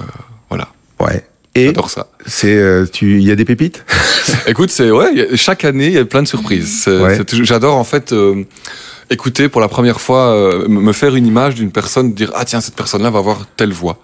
voilà. 0.50 0.68
Ouais. 1.00 1.26
J'adore 1.56 1.90
ça. 1.90 2.08
c'est 2.26 2.56
euh, 2.56 2.86
tu 2.86 3.18
il 3.20 3.24
y 3.28 3.32
a 3.32 3.36
des 3.36 3.46
pépites? 3.46 3.84
Écoute, 4.48 4.70
c'est 4.70 4.92
ouais, 4.92 5.30
chaque 5.36 5.64
année 5.66 5.88
il 5.88 5.94
y 5.94 5.98
a 5.98 6.06
plein 6.06 6.22
de 6.22 6.28
surprises. 6.28 6.86
Ouais. 6.88 7.18
J'adore 7.44 7.76
en 7.78 7.84
fait 7.86 8.12
euh, 8.14 8.44
écouter 9.10 9.50
pour 9.50 9.62
la 9.62 9.68
première 9.68 10.00
fois, 10.02 10.28
euh, 10.36 10.68
me 10.68 10.80
me 10.82 10.94
faire 10.94 11.16
une 11.16 11.26
image 11.28 11.56
d'une 11.56 11.72
personne, 11.72 12.14
dire 12.14 12.32
ah 12.36 12.46
tiens 12.46 12.62
cette 12.62 12.76
personne-là 12.76 13.10
va 13.10 13.20
avoir 13.20 13.46
telle 13.58 13.72
voix. 13.74 13.98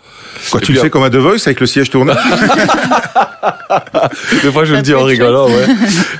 Quoi, 0.52 0.60
Et 0.60 0.64
tu 0.64 0.72
puis, 0.72 0.76
le 0.76 0.82
fais 0.82 0.90
comme 0.90 1.04
un 1.04 1.10
The 1.10 1.16
Voice 1.16 1.38
avec 1.46 1.60
le 1.62 1.66
siège 1.66 1.90
tourné 1.90 2.14
Des 4.44 4.52
fois 4.52 4.66
je 4.66 4.74
le 4.76 4.82
dis 4.82 4.94
en 4.94 5.04
rigolant, 5.04 5.48
ouais. 5.48 5.66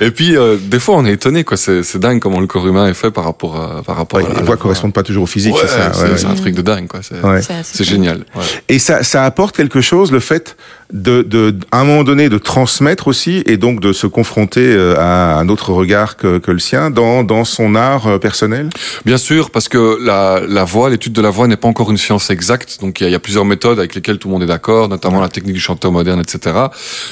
Et 0.06 0.10
puis 0.10 0.36
euh, 0.36 0.56
des 0.60 0.78
fois 0.78 0.96
on 0.96 1.04
est 1.04 1.12
étonné 1.12 1.44
quoi. 1.44 1.56
C'est 1.56 1.82
c'est 1.82 1.98
dingue 1.98 2.20
comment 2.20 2.40
le 2.40 2.46
corps 2.46 2.66
humain 2.66 2.86
est 2.88 2.94
fait 2.94 3.10
par 3.10 3.24
rapport 3.24 3.56
à 3.60 3.82
par 3.82 3.96
rapport 3.96 4.18
Ouais, 4.20 4.24
à 4.26 4.28
la, 4.28 4.34
Les 4.34 4.38
à 4.38 4.40
la 4.40 4.46
voix 4.46 4.56
correspondent 4.56 4.92
pas 4.92 5.02
toujours 5.02 5.24
au 5.24 5.26
physique, 5.26 5.54
Ouais, 5.54 5.60
c'est 5.62 5.68
ça. 5.68 5.92
c'est 5.92 6.02
ouais, 6.10 6.16
c'est 6.16 6.26
un 6.26 6.34
truc 6.34 6.54
de 6.54 6.62
dingue 6.62 6.86
quoi. 6.86 7.00
C'est 7.02 7.20
Ouais. 7.24 7.40
C'est 7.62 7.84
génial. 7.84 8.18
ouais. 8.34 8.42
Et 8.68 8.78
ça, 8.78 9.02
ça 9.02 9.24
apporte 9.24 9.56
quelque 9.56 9.80
chose, 9.80 10.12
le 10.12 10.20
fait 10.20 10.56
de, 10.92 11.22
de, 11.22 11.54
à 11.72 11.80
un 11.80 11.84
moment 11.84 12.04
donné, 12.04 12.28
de 12.28 12.38
transmettre 12.38 13.08
aussi, 13.08 13.42
et 13.46 13.56
donc 13.56 13.80
de 13.80 13.92
se 13.92 14.06
confronter 14.06 14.60
euh, 14.72 14.94
à 14.98 15.36
un 15.38 15.48
autre 15.48 15.72
regard 15.72 16.16
que, 16.16 16.38
que 16.38 16.50
le 16.52 16.58
sien 16.58 16.90
dans, 16.90 17.24
dans 17.24 17.44
son 17.44 17.74
art 17.74 18.06
euh, 18.06 18.18
personnel? 18.18 18.68
Bien 19.04 19.18
sûr, 19.18 19.50
parce 19.50 19.68
que 19.68 19.98
la, 20.04 20.40
la 20.46 20.64
voix, 20.64 20.88
l'étude 20.90 21.12
de 21.12 21.20
la 21.20 21.30
voix 21.30 21.48
n'est 21.48 21.56
pas 21.56 21.68
encore 21.68 21.90
une 21.90 21.96
science 21.98 22.30
exacte. 22.30 22.78
Donc 22.80 23.00
il 23.00 23.04
y, 23.04 23.06
a- 23.06 23.08
il 23.10 23.12
y 23.12 23.16
a 23.16 23.20
plusieurs 23.20 23.44
méthodes 23.44 23.78
avec 23.78 23.94
lesquelles 23.94 24.18
tout 24.18 24.28
le 24.28 24.34
monde 24.34 24.42
est 24.44 24.46
d'accord, 24.46 24.88
notamment 24.88 25.20
la 25.20 25.28
technique 25.28 25.54
du 25.54 25.60
chanteur 25.60 25.90
moderne, 25.92 26.20
etc. 26.20 26.56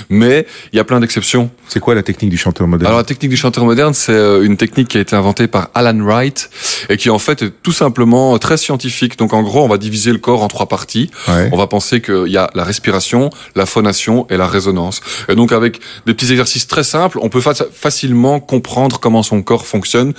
Mais 0.09 0.47
il 0.73 0.77
y 0.77 0.81
a 0.81 0.85
plein 0.85 1.01
d'exceptions. 1.01 1.51
C'est 1.69 1.81
quoi 1.81 1.95
la 1.95 2.03
technique 2.03 2.31
du 2.31 2.37
chanteur 2.39 2.67
moderne? 2.69 2.87
Alors 2.87 2.99
la 2.99 3.05
technique 3.05 3.31
du 3.31 3.37
chanteur 3.37 3.65
moderne, 3.65 3.95
c'est 3.95 4.13
euh, 4.13 4.43
une 4.45 4.57
technique 4.57 4.89
qui 4.89 4.99
a 4.99 5.01
été 5.01 5.17
inventée 5.17 5.47
par 5.49 5.69
Alan 5.75 5.99
Wright 5.99 6.49
et 6.89 6.97
qui 6.97 7.11
en 7.11 7.19
fait 7.19 7.43
est 7.43 7.53
tout 7.63 7.73
simplement 7.73 8.39
très 8.39 8.57
scientifique. 8.57 9.19
Donc 9.19 9.33
en 9.33 9.43
gros, 9.43 9.65
on 9.65 9.69
va 9.69 9.79
diviser 9.79 10.13
le 10.13 10.19
corps 10.19 10.43
en 10.43 10.49
trois 10.49 10.67
parties. 10.67 11.11
Ouais. 11.29 11.49
On 11.53 11.57
va 11.57 11.67
penser 11.67 12.01
qu'il 12.01 12.29
y 12.29 12.37
a 12.37 12.51
la 12.55 12.65
respiration, 12.65 13.31
la 13.57 13.64
phonation 13.67 14.27
et 14.31 14.37
la 14.37 14.47
résonance. 14.47 15.01
Et 15.29 15.35
donc 15.35 15.53
avec 15.53 15.81
des 16.07 16.15
petits 16.15 16.31
exercices 16.31 16.67
très 16.67 16.85
simples, 16.85 17.19
on 17.23 17.29
peut 17.29 17.41
fa- 17.41 17.55
facilement 17.55 18.41
comprendre 18.41 18.99
comment 19.01 19.23
son 19.23 19.43
corps 19.43 19.67
fonctionne 19.67 20.13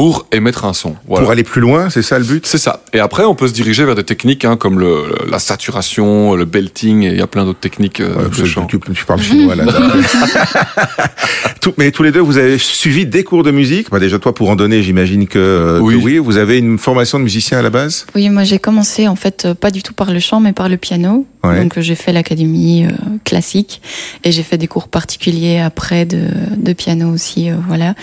pour 0.00 0.26
émettre 0.32 0.64
un 0.64 0.72
son. 0.72 0.96
Voilà. 1.06 1.22
Pour 1.22 1.30
aller 1.32 1.44
plus 1.44 1.60
loin, 1.60 1.90
c'est 1.90 2.00
ça 2.02 2.18
le 2.18 2.24
but? 2.24 2.46
C'est 2.46 2.56
ça. 2.58 2.82
Et 2.94 3.00
après, 3.00 3.24
on 3.24 3.34
peut 3.34 3.48
se 3.48 3.52
diriger 3.52 3.84
vers 3.84 3.94
des 3.94 4.02
techniques 4.04 4.44
hein, 4.46 4.56
comme 4.56 4.78
le, 4.80 5.14
la 5.30 5.38
saturation, 5.38 6.34
le 6.34 6.44
belting, 6.46 7.02
et 7.02 7.08
il 7.08 7.18
y 7.18 7.20
a 7.20 7.26
plein 7.26 7.44
d'autres 7.44 7.60
techniques 7.60 8.00
euh, 8.00 8.14
Ouais, 8.16 8.30
je- 8.32 8.60
tu, 8.66 8.78
tu 8.94 9.04
parles 9.04 9.20
chinois 9.20 9.54
là. 9.56 9.64
Tout- 11.60 11.74
mais 11.76 11.90
tous 11.90 12.02
les 12.02 12.12
deux, 12.12 12.20
vous 12.20 12.38
avez 12.38 12.56
suivi 12.56 13.04
des 13.04 13.22
cours 13.24 13.42
de 13.42 13.50
musique. 13.50 13.90
Bah, 13.90 13.98
déjà, 14.00 14.18
toi, 14.18 14.34
pour 14.34 14.48
en 14.48 14.56
donner, 14.56 14.82
j'imagine 14.82 15.26
que, 15.28 15.38
euh, 15.38 15.78
que 15.78 15.82
Oui. 15.82 15.94
oui. 16.02 16.18
Vous 16.18 16.38
avez 16.38 16.58
une 16.58 16.78
formation 16.78 17.18
de 17.18 17.24
musicien 17.24 17.58
à 17.58 17.62
la 17.62 17.68
base? 17.70 18.06
Oui, 18.14 18.28
moi 18.30 18.44
j'ai 18.44 18.58
commencé 18.58 19.06
en 19.08 19.16
fait 19.16 19.44
euh, 19.44 19.54
pas 19.54 19.70
du 19.70 19.82
tout 19.82 19.92
par 19.92 20.10
le 20.12 20.20
chant, 20.20 20.40
mais 20.40 20.52
par 20.52 20.68
le 20.68 20.76
piano. 20.78 21.26
Ouais. 21.44 21.60
Donc 21.62 21.76
euh, 21.78 21.80
j'ai 21.82 21.94
fait 21.94 22.12
l'académie 22.12 22.84
euh, 22.86 22.90
classique 23.24 23.80
et 24.24 24.32
j'ai 24.32 24.42
fait 24.42 24.56
des 24.58 24.66
cours 24.68 24.88
particuliers 24.88 25.58
après 25.58 26.04
de, 26.06 26.22
de 26.56 26.72
piano 26.72 27.10
aussi, 27.12 27.50
euh, 27.50 27.54
voilà. 27.66 27.94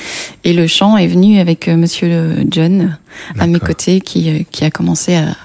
Et 0.44 0.54
le 0.54 0.68
chant 0.68 0.98
est 0.98 1.08
venu 1.08 1.40
avec 1.40 1.68
euh, 1.68 1.76
Monsieur 1.88 2.10
le 2.10 2.46
John 2.52 2.98
à 3.40 3.48
mes 3.48 3.62
côtés 3.62 4.02
qui 4.02 4.30
euh, 4.30 4.44
qui 4.52 4.66
a 4.66 4.72
commencé 4.72 5.16
à 5.16 5.38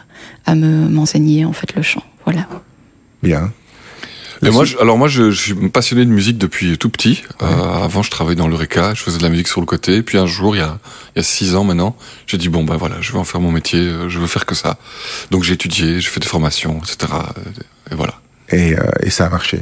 à 0.45 0.57
me 0.57 0.89
m'enseigner 0.89 1.45
en 1.45 1.53
fait 1.53 1.73
le 1.77 1.83
chant, 1.83 2.03
voilà. 2.25 2.49
Bien. 3.23 3.53
Et 4.45 4.51
moi, 4.51 4.65
je, 4.65 4.77
alors 4.79 4.99
moi, 4.99 5.07
je, 5.07 5.31
je 5.31 5.41
suis 5.41 5.55
passionné 5.69 6.05
de 6.05 6.11
musique 6.11 6.37
depuis 6.37 6.77
tout 6.77 6.91
petit. 6.91 7.23
Euh, 7.43 7.85
avant, 7.85 8.03
je 8.03 8.11
travaillais 8.11 8.35
dans 8.35 8.49
l'Eureka, 8.49 8.93
je 8.93 9.01
faisais 9.01 9.19
de 9.19 9.23
la 9.23 9.29
musique 9.29 9.47
sur 9.47 9.61
le 9.61 9.67
côté. 9.67 10.03
Puis 10.03 10.19
un 10.19 10.27
jour, 10.27 10.57
il 10.57 10.59
y 10.59 10.63
a, 10.63 10.81
il 11.15 11.19
y 11.19 11.21
a 11.21 11.23
six 11.23 11.55
ans 11.55 11.63
maintenant, 11.63 11.95
j'ai 12.27 12.39
dit 12.39 12.49
bon 12.49 12.65
ben 12.65 12.77
voilà, 12.77 12.97
je 13.01 13.13
vais 13.13 13.19
en 13.21 13.25
faire 13.25 13.41
mon 13.41 13.53
métier, 13.53 13.79
euh, 13.79 14.09
je 14.09 14.19
veux 14.19 14.27
faire 14.27 14.45
que 14.45 14.57
ça. 14.57 14.79
Donc 15.31 15.45
j'ai 15.45 15.55
étudié, 15.55 16.01
j'ai 16.01 16.09
fait 16.09 16.19
des 16.19 16.27
formations, 16.27 16.81
etc. 16.81 17.13
Et 17.93 17.95
voilà. 17.95 18.15
Et, 18.49 18.77
euh, 18.77 18.83
et 19.05 19.11
ça 19.11 19.27
a 19.27 19.29
marché? 19.29 19.61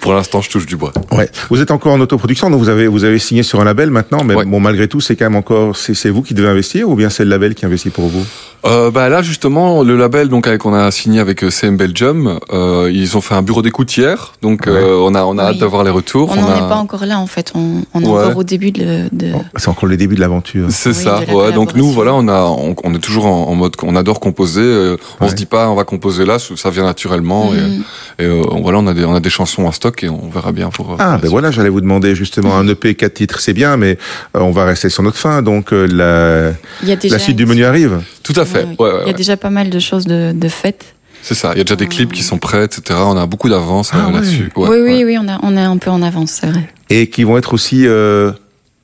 Pour 0.00 0.12
l'instant, 0.14 0.40
je 0.42 0.50
touche 0.50 0.66
du 0.66 0.76
bois. 0.76 0.92
Ouais. 1.12 1.30
Vous 1.50 1.60
êtes 1.62 1.70
encore 1.70 1.92
en 1.94 2.00
autoproduction, 2.00 2.50
donc 2.50 2.60
vous 2.60 2.68
avez 2.68 2.86
vous 2.88 3.04
avez 3.04 3.18
signé 3.18 3.42
sur 3.42 3.60
un 3.60 3.64
label 3.64 3.90
maintenant, 3.90 4.22
mais 4.22 4.34
Ouais. 4.34 4.44
bon 4.44 4.60
malgré 4.60 4.86
tout, 4.86 5.00
c'est 5.00 5.16
quand 5.16 5.24
même 5.24 5.36
encore 5.36 5.76
c'est 5.76 5.94
c'est 5.94 6.10
vous 6.10 6.22
qui 6.22 6.34
devez 6.34 6.48
investir 6.48 6.88
ou 6.90 6.94
bien 6.94 7.08
c'est 7.08 7.24
le 7.24 7.30
label 7.30 7.54
qui 7.54 7.64
investit 7.64 7.90
pour 7.90 8.06
vous? 8.08 8.24
Euh, 8.66 8.90
bah 8.90 9.08
là 9.08 9.22
justement 9.22 9.82
le 9.82 9.96
label 9.96 10.28
donc 10.28 10.46
avec 10.46 10.64
on 10.66 10.74
a 10.74 10.90
signé 10.90 11.20
avec 11.20 11.44
euh, 11.44 11.50
CM 11.50 11.76
Belgium, 11.76 12.38
euh, 12.52 12.90
ils 12.92 13.16
ont 13.16 13.20
fait 13.20 13.34
un 13.34 13.42
bureau 13.42 13.62
d'écoute 13.62 13.96
hier, 13.96 14.32
donc 14.42 14.66
euh, 14.66 14.96
on 15.00 15.14
a 15.14 15.22
on 15.24 15.38
a 15.38 15.44
hâte 15.44 15.58
d'avoir 15.58 15.84
les 15.84 15.90
retours. 15.90 16.32
On 16.32 16.40
n'en 16.40 16.50
a... 16.50 16.56
est 16.56 16.68
pas 16.68 16.76
encore 16.76 17.06
là 17.06 17.18
en 17.20 17.26
fait, 17.26 17.52
on, 17.54 17.82
on 17.94 18.00
est 18.02 18.06
Ouais. 18.06 18.24
encore 18.24 18.36
au 18.38 18.42
début 18.44 18.72
de, 18.72 19.08
de... 19.12 19.32
Bon, 19.32 19.44
C'est 19.56 19.68
encore 19.68 19.88
le 19.88 19.96
début 19.96 20.14
de 20.16 20.20
l'aventure. 20.20 20.66
C'est 20.70 20.90
Oui, 20.90 20.94
ça. 20.96 21.20
de 21.20 21.26
la 21.26 21.34
Ouais. 21.36 21.52
Donc 21.52 21.74
nous 21.74 21.90
voilà 21.92 22.14
on 22.14 22.26
a 22.28 22.42
on, 22.42 22.74
on 22.82 22.94
est 22.94 22.98
toujours 22.98 23.26
en, 23.26 23.48
en 23.48 23.54
mode 23.54 23.74
on 23.82 23.94
adore 23.96 24.20
composer. 24.20 24.60
euh, 24.62 24.96
on 25.20 25.28
se 25.28 25.34
dit 25.34 25.46
pas 25.46 25.68
on 25.68 25.74
va 25.74 25.84
composer 25.84 26.24
là, 26.24 26.38
ça 26.38 26.70
vient 26.70 26.84
naturellement 26.84 27.52
et, 27.54 28.22
et, 28.22 28.26
euh, 28.26 28.42
voilà 28.62 28.78
on 28.78 28.86
a 28.86 28.94
des 28.94 29.04
on 29.04 29.14
a 29.14 29.20
des 29.20 29.30
chansons 29.30 29.64
en 29.66 29.72
stock 29.72 30.02
et 30.02 30.08
on 30.08 30.28
verra 30.28 30.52
bien 30.52 30.70
pour. 30.70 30.86
pour 30.86 30.96
Ah 30.98 31.12
ben 31.12 31.18
suite. 31.20 31.30
voilà, 31.30 31.50
j'allais 31.50 31.68
vous 31.68 31.80
demander 31.80 32.14
justement 32.14 32.56
un 32.56 32.66
EP 32.68 32.94
quatre 32.94 33.14
titres, 33.14 33.40
c'est 33.40 33.52
bien, 33.52 33.76
mais 33.76 33.98
euh, 34.36 34.40
on 34.40 34.50
va 34.50 34.64
rester 34.64 34.88
sur 34.88 35.02
notre 35.02 35.18
fin, 35.18 35.42
donc 35.42 35.72
euh, 35.72 35.86
la 35.86 36.52
Il 36.82 36.88
y 36.88 36.92
a 36.92 36.96
déjà 36.96 37.16
la 37.16 37.22
suite 37.22 37.36
du 37.36 37.46
menu 37.46 37.64
arrive. 37.64 38.00
Tout 38.26 38.38
à 38.40 38.44
fait. 38.44 38.64
Ouais, 38.78 38.90
ouais, 38.92 39.00
Il 39.04 39.06
y 39.06 39.10
a 39.10 39.14
déjà 39.14 39.36
pas 39.36 39.50
mal 39.50 39.70
de 39.70 39.78
choses 39.78 40.04
de, 40.04 40.32
de 40.34 40.48
faites. 40.48 40.94
C'est 41.22 41.34
ça. 41.34 41.52
Il 41.54 41.58
y 41.58 41.60
a 41.60 41.64
déjà 41.64 41.76
des 41.76 41.86
clips 41.86 42.12
qui 42.12 42.22
sont 42.22 42.38
prêts, 42.38 42.64
etc. 42.64 42.98
On 43.02 43.16
a 43.16 43.26
beaucoup 43.26 43.48
d'avance 43.48 43.90
Ah 43.92 43.98
euh, 43.98 44.06
ouais. 44.06 44.12
là-dessus. 44.14 44.52
Ouais, 44.56 44.68
oui, 44.68 44.78
ouais. 44.78 44.92
oui, 44.96 45.04
oui, 45.04 45.18
on, 45.20 45.28
a, 45.28 45.38
on 45.42 45.56
est 45.56 45.60
un 45.62 45.76
peu 45.78 45.90
en 45.90 46.02
avance, 46.02 46.38
c'est 46.40 46.46
vrai. 46.48 46.68
et 46.90 47.08
qui 47.08 47.24
vont 47.24 47.36
être 47.38 47.52
aussi 47.54 47.86
euh, 47.86 48.32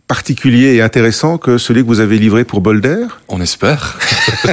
particuliers 0.08 0.74
et 0.74 0.82
intéressants 0.82 1.38
que 1.38 1.58
celui 1.58 1.82
que 1.82 1.86
vous 1.86 2.00
avez 2.00 2.18
livré 2.18 2.44
pour 2.44 2.60
Bolder. 2.60 3.04
On 3.28 3.40
espère. 3.40 3.98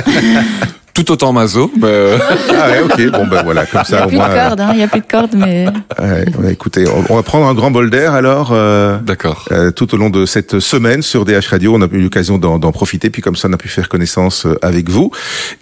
Tout 0.93 1.11
autant 1.11 1.31
mazo, 1.31 1.71
mais 1.77 1.85
euh, 1.87 2.17
Ah 2.49 2.69
ouais, 2.69 2.81
ok, 2.81 3.11
bon 3.11 3.27
ben 3.27 3.41
voilà, 3.43 3.65
comme 3.65 3.81
Il 3.87 3.91
n'y 3.93 3.97
ça 3.97 4.03
a 4.03 4.05
au 4.05 4.09
plus 4.09 4.17
de 4.17 4.21
moins. 4.21 4.29
cordes, 4.35 4.59
hein, 4.61 4.69
il 4.73 4.77
n'y 4.77 4.83
a 4.83 4.87
plus 4.87 4.99
de 5.01 5.05
cordes, 5.05 5.35
mais 5.35 5.65
Ouais, 5.99 6.25
ouais, 6.39 6.51
écoutez, 6.53 6.85
on, 6.87 7.13
on 7.13 7.15
va 7.15 7.23
prendre 7.23 7.47
un 7.47 7.53
grand 7.53 7.71
Bolder 7.71 8.09
alors. 8.13 8.49
euh, 8.51 8.97
d'accord. 8.99 9.45
euh, 9.51 9.71
tout 9.71 9.93
au 9.93 9.97
long 9.97 10.09
de 10.09 10.25
cette 10.25 10.59
semaine 10.59 11.01
sur 11.01 11.23
DH 11.25 11.47
Radio, 11.51 11.73
on 11.75 11.81
a 11.81 11.87
eu 11.91 12.01
l'occasion 12.01 12.37
d'en 12.37 12.71
profiter, 12.71 13.09
puis 13.09 13.21
comme 13.21 13.35
ça 13.35 13.47
on 13.49 13.53
a 13.53 13.57
pu 13.57 13.69
faire 13.69 13.87
connaissance 13.87 14.45
euh, 14.45 14.55
avec 14.61 14.89
vous. 14.89 15.11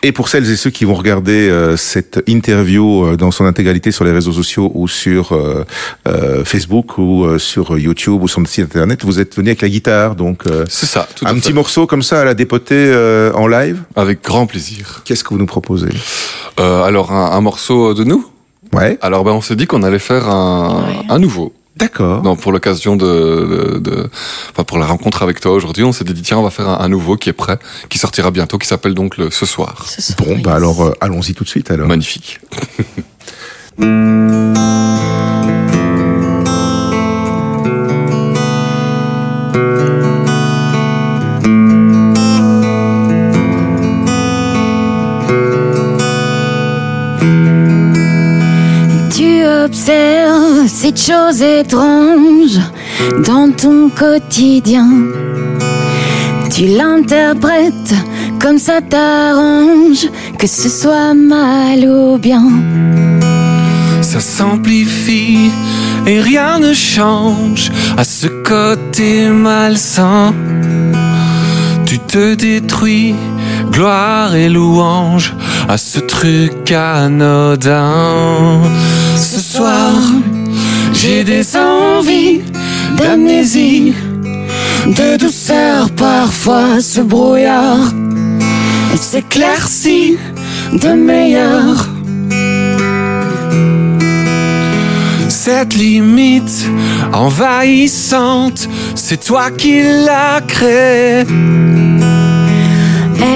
Et 0.03 0.11
pour 0.11 0.29
celles 0.29 0.49
et 0.49 0.55
ceux 0.55 0.69
qui 0.71 0.85
vont 0.85 0.95
regarder 0.95 1.49
euh, 1.49 1.77
cette 1.77 2.23
interview 2.27 3.05
euh, 3.05 3.17
dans 3.17 3.31
son 3.31 3.45
intégralité 3.45 3.91
sur 3.91 4.05
les 4.05 4.11
réseaux 4.11 4.31
sociaux 4.31 4.71
ou 4.73 4.87
sur 4.87 5.33
euh, 5.33 5.63
euh, 6.07 6.43
Facebook 6.45 6.97
ou 6.97 7.25
euh, 7.25 7.37
sur 7.37 7.77
YouTube 7.77 8.23
ou 8.23 8.27
sur 8.27 8.39
notre 8.39 8.51
site 8.51 8.65
internet, 8.65 9.03
vous 9.03 9.19
êtes 9.19 9.35
venu 9.35 9.49
avec 9.49 9.61
la 9.61 9.69
guitare, 9.69 10.15
donc 10.15 10.47
euh, 10.47 10.65
C'est 10.69 10.85
ça. 10.87 11.07
Tout 11.15 11.25
à 11.25 11.29
un 11.29 11.35
fait. 11.35 11.41
petit 11.41 11.53
morceau 11.53 11.85
comme 11.85 12.01
ça 12.03 12.21
à 12.21 12.25
la 12.25 12.33
dépoter 12.33 12.75
euh, 12.75 13.31
en 13.33 13.47
live? 13.47 13.81
Avec 13.95 14.23
grand 14.23 14.47
plaisir. 14.47 15.01
Qu'est-ce 15.05 15.23
que 15.27 15.33
vous 15.33 15.39
nous 15.39 15.45
proposez 15.45 15.89
Euh, 16.59 16.83
alors 16.83 17.11
un, 17.11 17.31
un 17.31 17.41
morceau 17.41 17.93
de 17.93 18.03
nous. 18.03 18.25
Ouais, 18.73 18.97
Alors 19.01 19.23
ben 19.23 19.31
on 19.31 19.41
s'est 19.41 19.55
dit 19.55 19.67
qu'on 19.67 19.83
allait 19.83 19.99
faire 19.99 20.27
un, 20.29 20.83
Ouais. 20.83 21.05
un 21.09 21.19
nouveau. 21.19 21.53
d'accord. 21.77 22.23
Non, 22.23 22.35
pour 22.35 22.51
l'occasion 22.51 22.95
de, 22.95 23.05
de, 23.05 23.79
de- 23.79 24.09
enfin 24.51 24.63
pour 24.63 24.77
la 24.79 24.85
rencontre 24.87 25.21
avec 25.21 25.39
toi 25.39 25.51
aujourd'hui, 25.53 25.83
on 25.83 25.91
s'est 25.91 26.03
dit 26.03 26.21
tiens 26.21 26.37
on 26.39 26.43
va 26.43 26.49
faire 26.49 26.67
un, 26.67 26.79
un 26.79 26.89
nouveau 26.89 27.15
qui 27.17 27.29
est 27.29 27.33
prêt, 27.33 27.59
qui 27.89 27.97
sortira 27.97 28.31
bientôt, 28.31 28.57
qui 28.57 28.67
s'appelle 28.67 28.93
donc 28.95 29.15
le 29.17 29.29
ce 29.31 29.45
soir. 29.45 29.85
ce 29.87 30.01
soir, 30.01 30.17
Bon, 30.27 30.33
oui. 30.35 30.41
bah 30.41 30.55
alors 30.55 30.81
euh, 30.83 30.93
allons-y 31.01 31.33
tout 31.35 31.43
de 31.43 31.49
suite 31.49 31.69
alors. 31.71 31.87
Magnifique. 31.87 32.39
Tu 49.67 49.73
observes 49.73 50.67
ces 50.67 50.95
choses 50.95 51.41
étranges 51.41 52.59
dans 53.25 53.51
ton 53.51 53.89
quotidien. 53.89 54.87
Tu 56.49 56.67
l'interprètes 56.67 57.93
comme 58.39 58.59
ça 58.59 58.79
t'arrange, 58.79 60.07
que 60.39 60.47
ce 60.47 60.69
soit 60.69 61.13
mal 61.13 61.79
ou 61.85 62.17
bien. 62.17 62.45
ça 64.01 64.21
s'amplifie 64.21 65.51
et 66.05 66.21
rien 66.21 66.59
ne 66.59 66.71
change 66.71 67.69
à 67.97 68.05
ce 68.05 68.27
côté 68.27 69.27
malsain. 69.27 70.33
Tu 71.85 71.99
te 71.99 72.35
détruis, 72.35 73.15
gloire 73.77 74.33
et 74.33 74.49
louange 74.49 75.35
à 75.69 75.77
ce 75.77 75.99
truc 75.99 76.71
anodin. 76.71 78.59
Ce 79.15 79.39
soir, 79.39 79.93
j'ai 80.93 81.23
des 81.23 81.55
envies 81.55 82.41
d'amnésie, 82.97 83.93
de 84.87 85.17
douceur 85.17 85.91
parfois 85.91 86.81
ce 86.81 87.01
brouillard 87.01 87.93
s'éclaircit 88.97 90.17
de 90.73 90.93
meilleur. 90.93 91.87
Cette 95.29 95.75
limite 95.75 96.65
envahissante, 97.13 98.67
c'est 98.95 99.23
toi 99.23 99.51
qui 99.51 99.83
l'as 99.83 100.41
créée. 100.47 101.25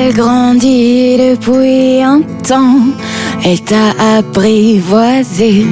Elle 0.03 0.15
grandit 0.15 1.17
depuis 1.17 2.01
un 2.01 2.21
temps, 2.47 2.87
elle 3.45 3.61
t'a 3.61 4.17
apprivoisé. 4.17 5.67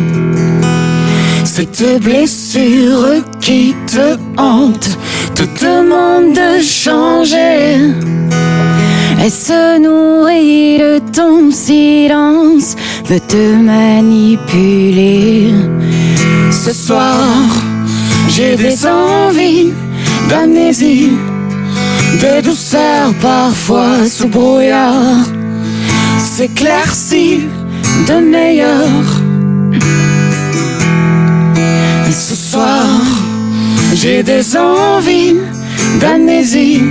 Cette 1.43 2.03
blessure 2.03 3.23
qui 3.41 3.73
te 3.87 4.17
hante 4.37 4.99
te 5.33 5.43
demande 5.65 6.33
de 6.35 6.61
changer. 6.61 7.77
Elle 9.19 9.31
se 9.31 9.79
nourrit 9.79 10.77
de 10.77 10.99
ton 11.11 11.49
silence, 11.49 12.75
veut 13.05 13.19
te 13.21 13.55
manipuler. 13.55 15.53
Ce 16.51 16.71
soir, 16.71 17.17
j'ai 18.27 18.55
des 18.55 18.85
envies 18.85 19.73
d'amnésie, 20.29 21.13
de 22.17 22.41
douceur 22.41 23.13
parfois 23.21 24.05
sous 24.05 24.27
brouillard, 24.27 25.25
s'éclaircit 26.17 27.41
de 28.07 28.13
meilleur. 28.13 29.03
Ce 32.11 32.35
soir, 32.35 32.87
j'ai 33.93 34.23
des 34.23 34.57
envies 34.57 35.35
d'amnésie, 36.01 36.81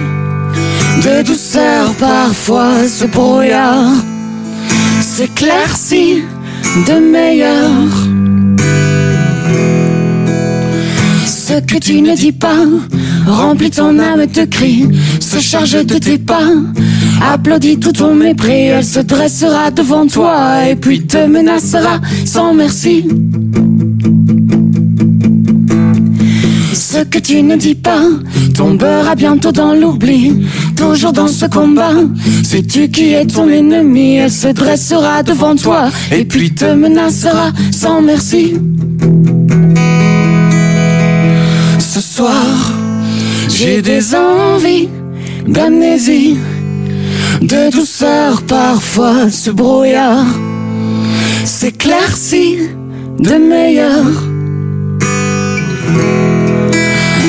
de 1.04 1.22
douceur 1.22 1.92
parfois 1.98 2.86
ce 2.86 3.06
brouillard, 3.06 3.92
s'éclaircit 5.00 6.22
de 6.86 6.98
meilleur. 7.10 7.88
Ce 11.26 11.60
que 11.60 11.78
tu 11.78 12.00
ne 12.02 12.14
dis 12.14 12.32
pas 12.32 12.64
remplit 13.28 13.70
ton 13.70 13.98
âme 13.98 14.26
de 14.26 14.44
cris, 14.44 14.88
se 15.20 15.38
charge 15.38 15.84
de 15.84 15.98
tes 15.98 16.18
pas, 16.18 16.50
applaudit 17.32 17.78
tout 17.78 17.92
ton 17.92 18.14
mépris. 18.14 18.68
Elle 18.68 18.84
se 18.84 19.00
dressera 19.00 19.70
devant 19.70 20.06
toi 20.06 20.66
et 20.68 20.76
puis 20.76 21.06
te 21.06 21.26
menacera 21.26 22.00
sans 22.24 22.54
merci. 22.54 23.04
Ce 26.74 27.04
que 27.04 27.18
tu 27.18 27.42
ne 27.42 27.56
dis 27.56 27.74
pas 27.74 28.02
tombera 28.54 29.14
bientôt 29.14 29.52
dans 29.52 29.74
l'oubli. 29.74 30.46
Toujours 30.76 31.12
dans 31.12 31.28
ce 31.28 31.46
combat, 31.46 31.94
sais-tu 32.42 32.88
qui 32.88 33.12
est 33.12 33.26
ton 33.26 33.48
ennemi? 33.48 34.16
Elle 34.16 34.30
se 34.30 34.48
dressera 34.48 35.22
devant 35.22 35.54
toi 35.54 35.90
et 36.10 36.24
puis 36.24 36.52
te 36.52 36.72
menacera 36.74 37.52
sans 37.70 38.00
merci. 38.00 38.54
Ce 41.78 42.00
soir, 42.00 42.77
j'ai 43.48 43.82
des 43.82 44.14
envies 44.14 44.88
d'amnésie, 45.46 46.36
de 47.40 47.70
douceur 47.70 48.42
parfois 48.42 49.30
ce 49.30 49.50
brouillard 49.50 50.26
s'éclaircit 51.44 52.58
de 53.18 53.34
meilleur. 53.34 54.04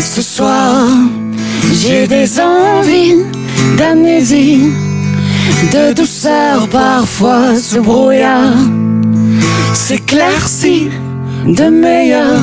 Ce 0.01 0.21
soir, 0.21 0.87
j'ai 1.73 2.07
des 2.07 2.39
envies 2.39 3.23
d'amnésie, 3.77 4.71
de 5.71 5.93
douceur 5.93 6.67
parfois 6.69 7.55
ce 7.55 7.79
brouillard 7.79 8.57
s'éclaircit 9.73 10.89
de 11.45 11.69
meilleur. 11.69 12.41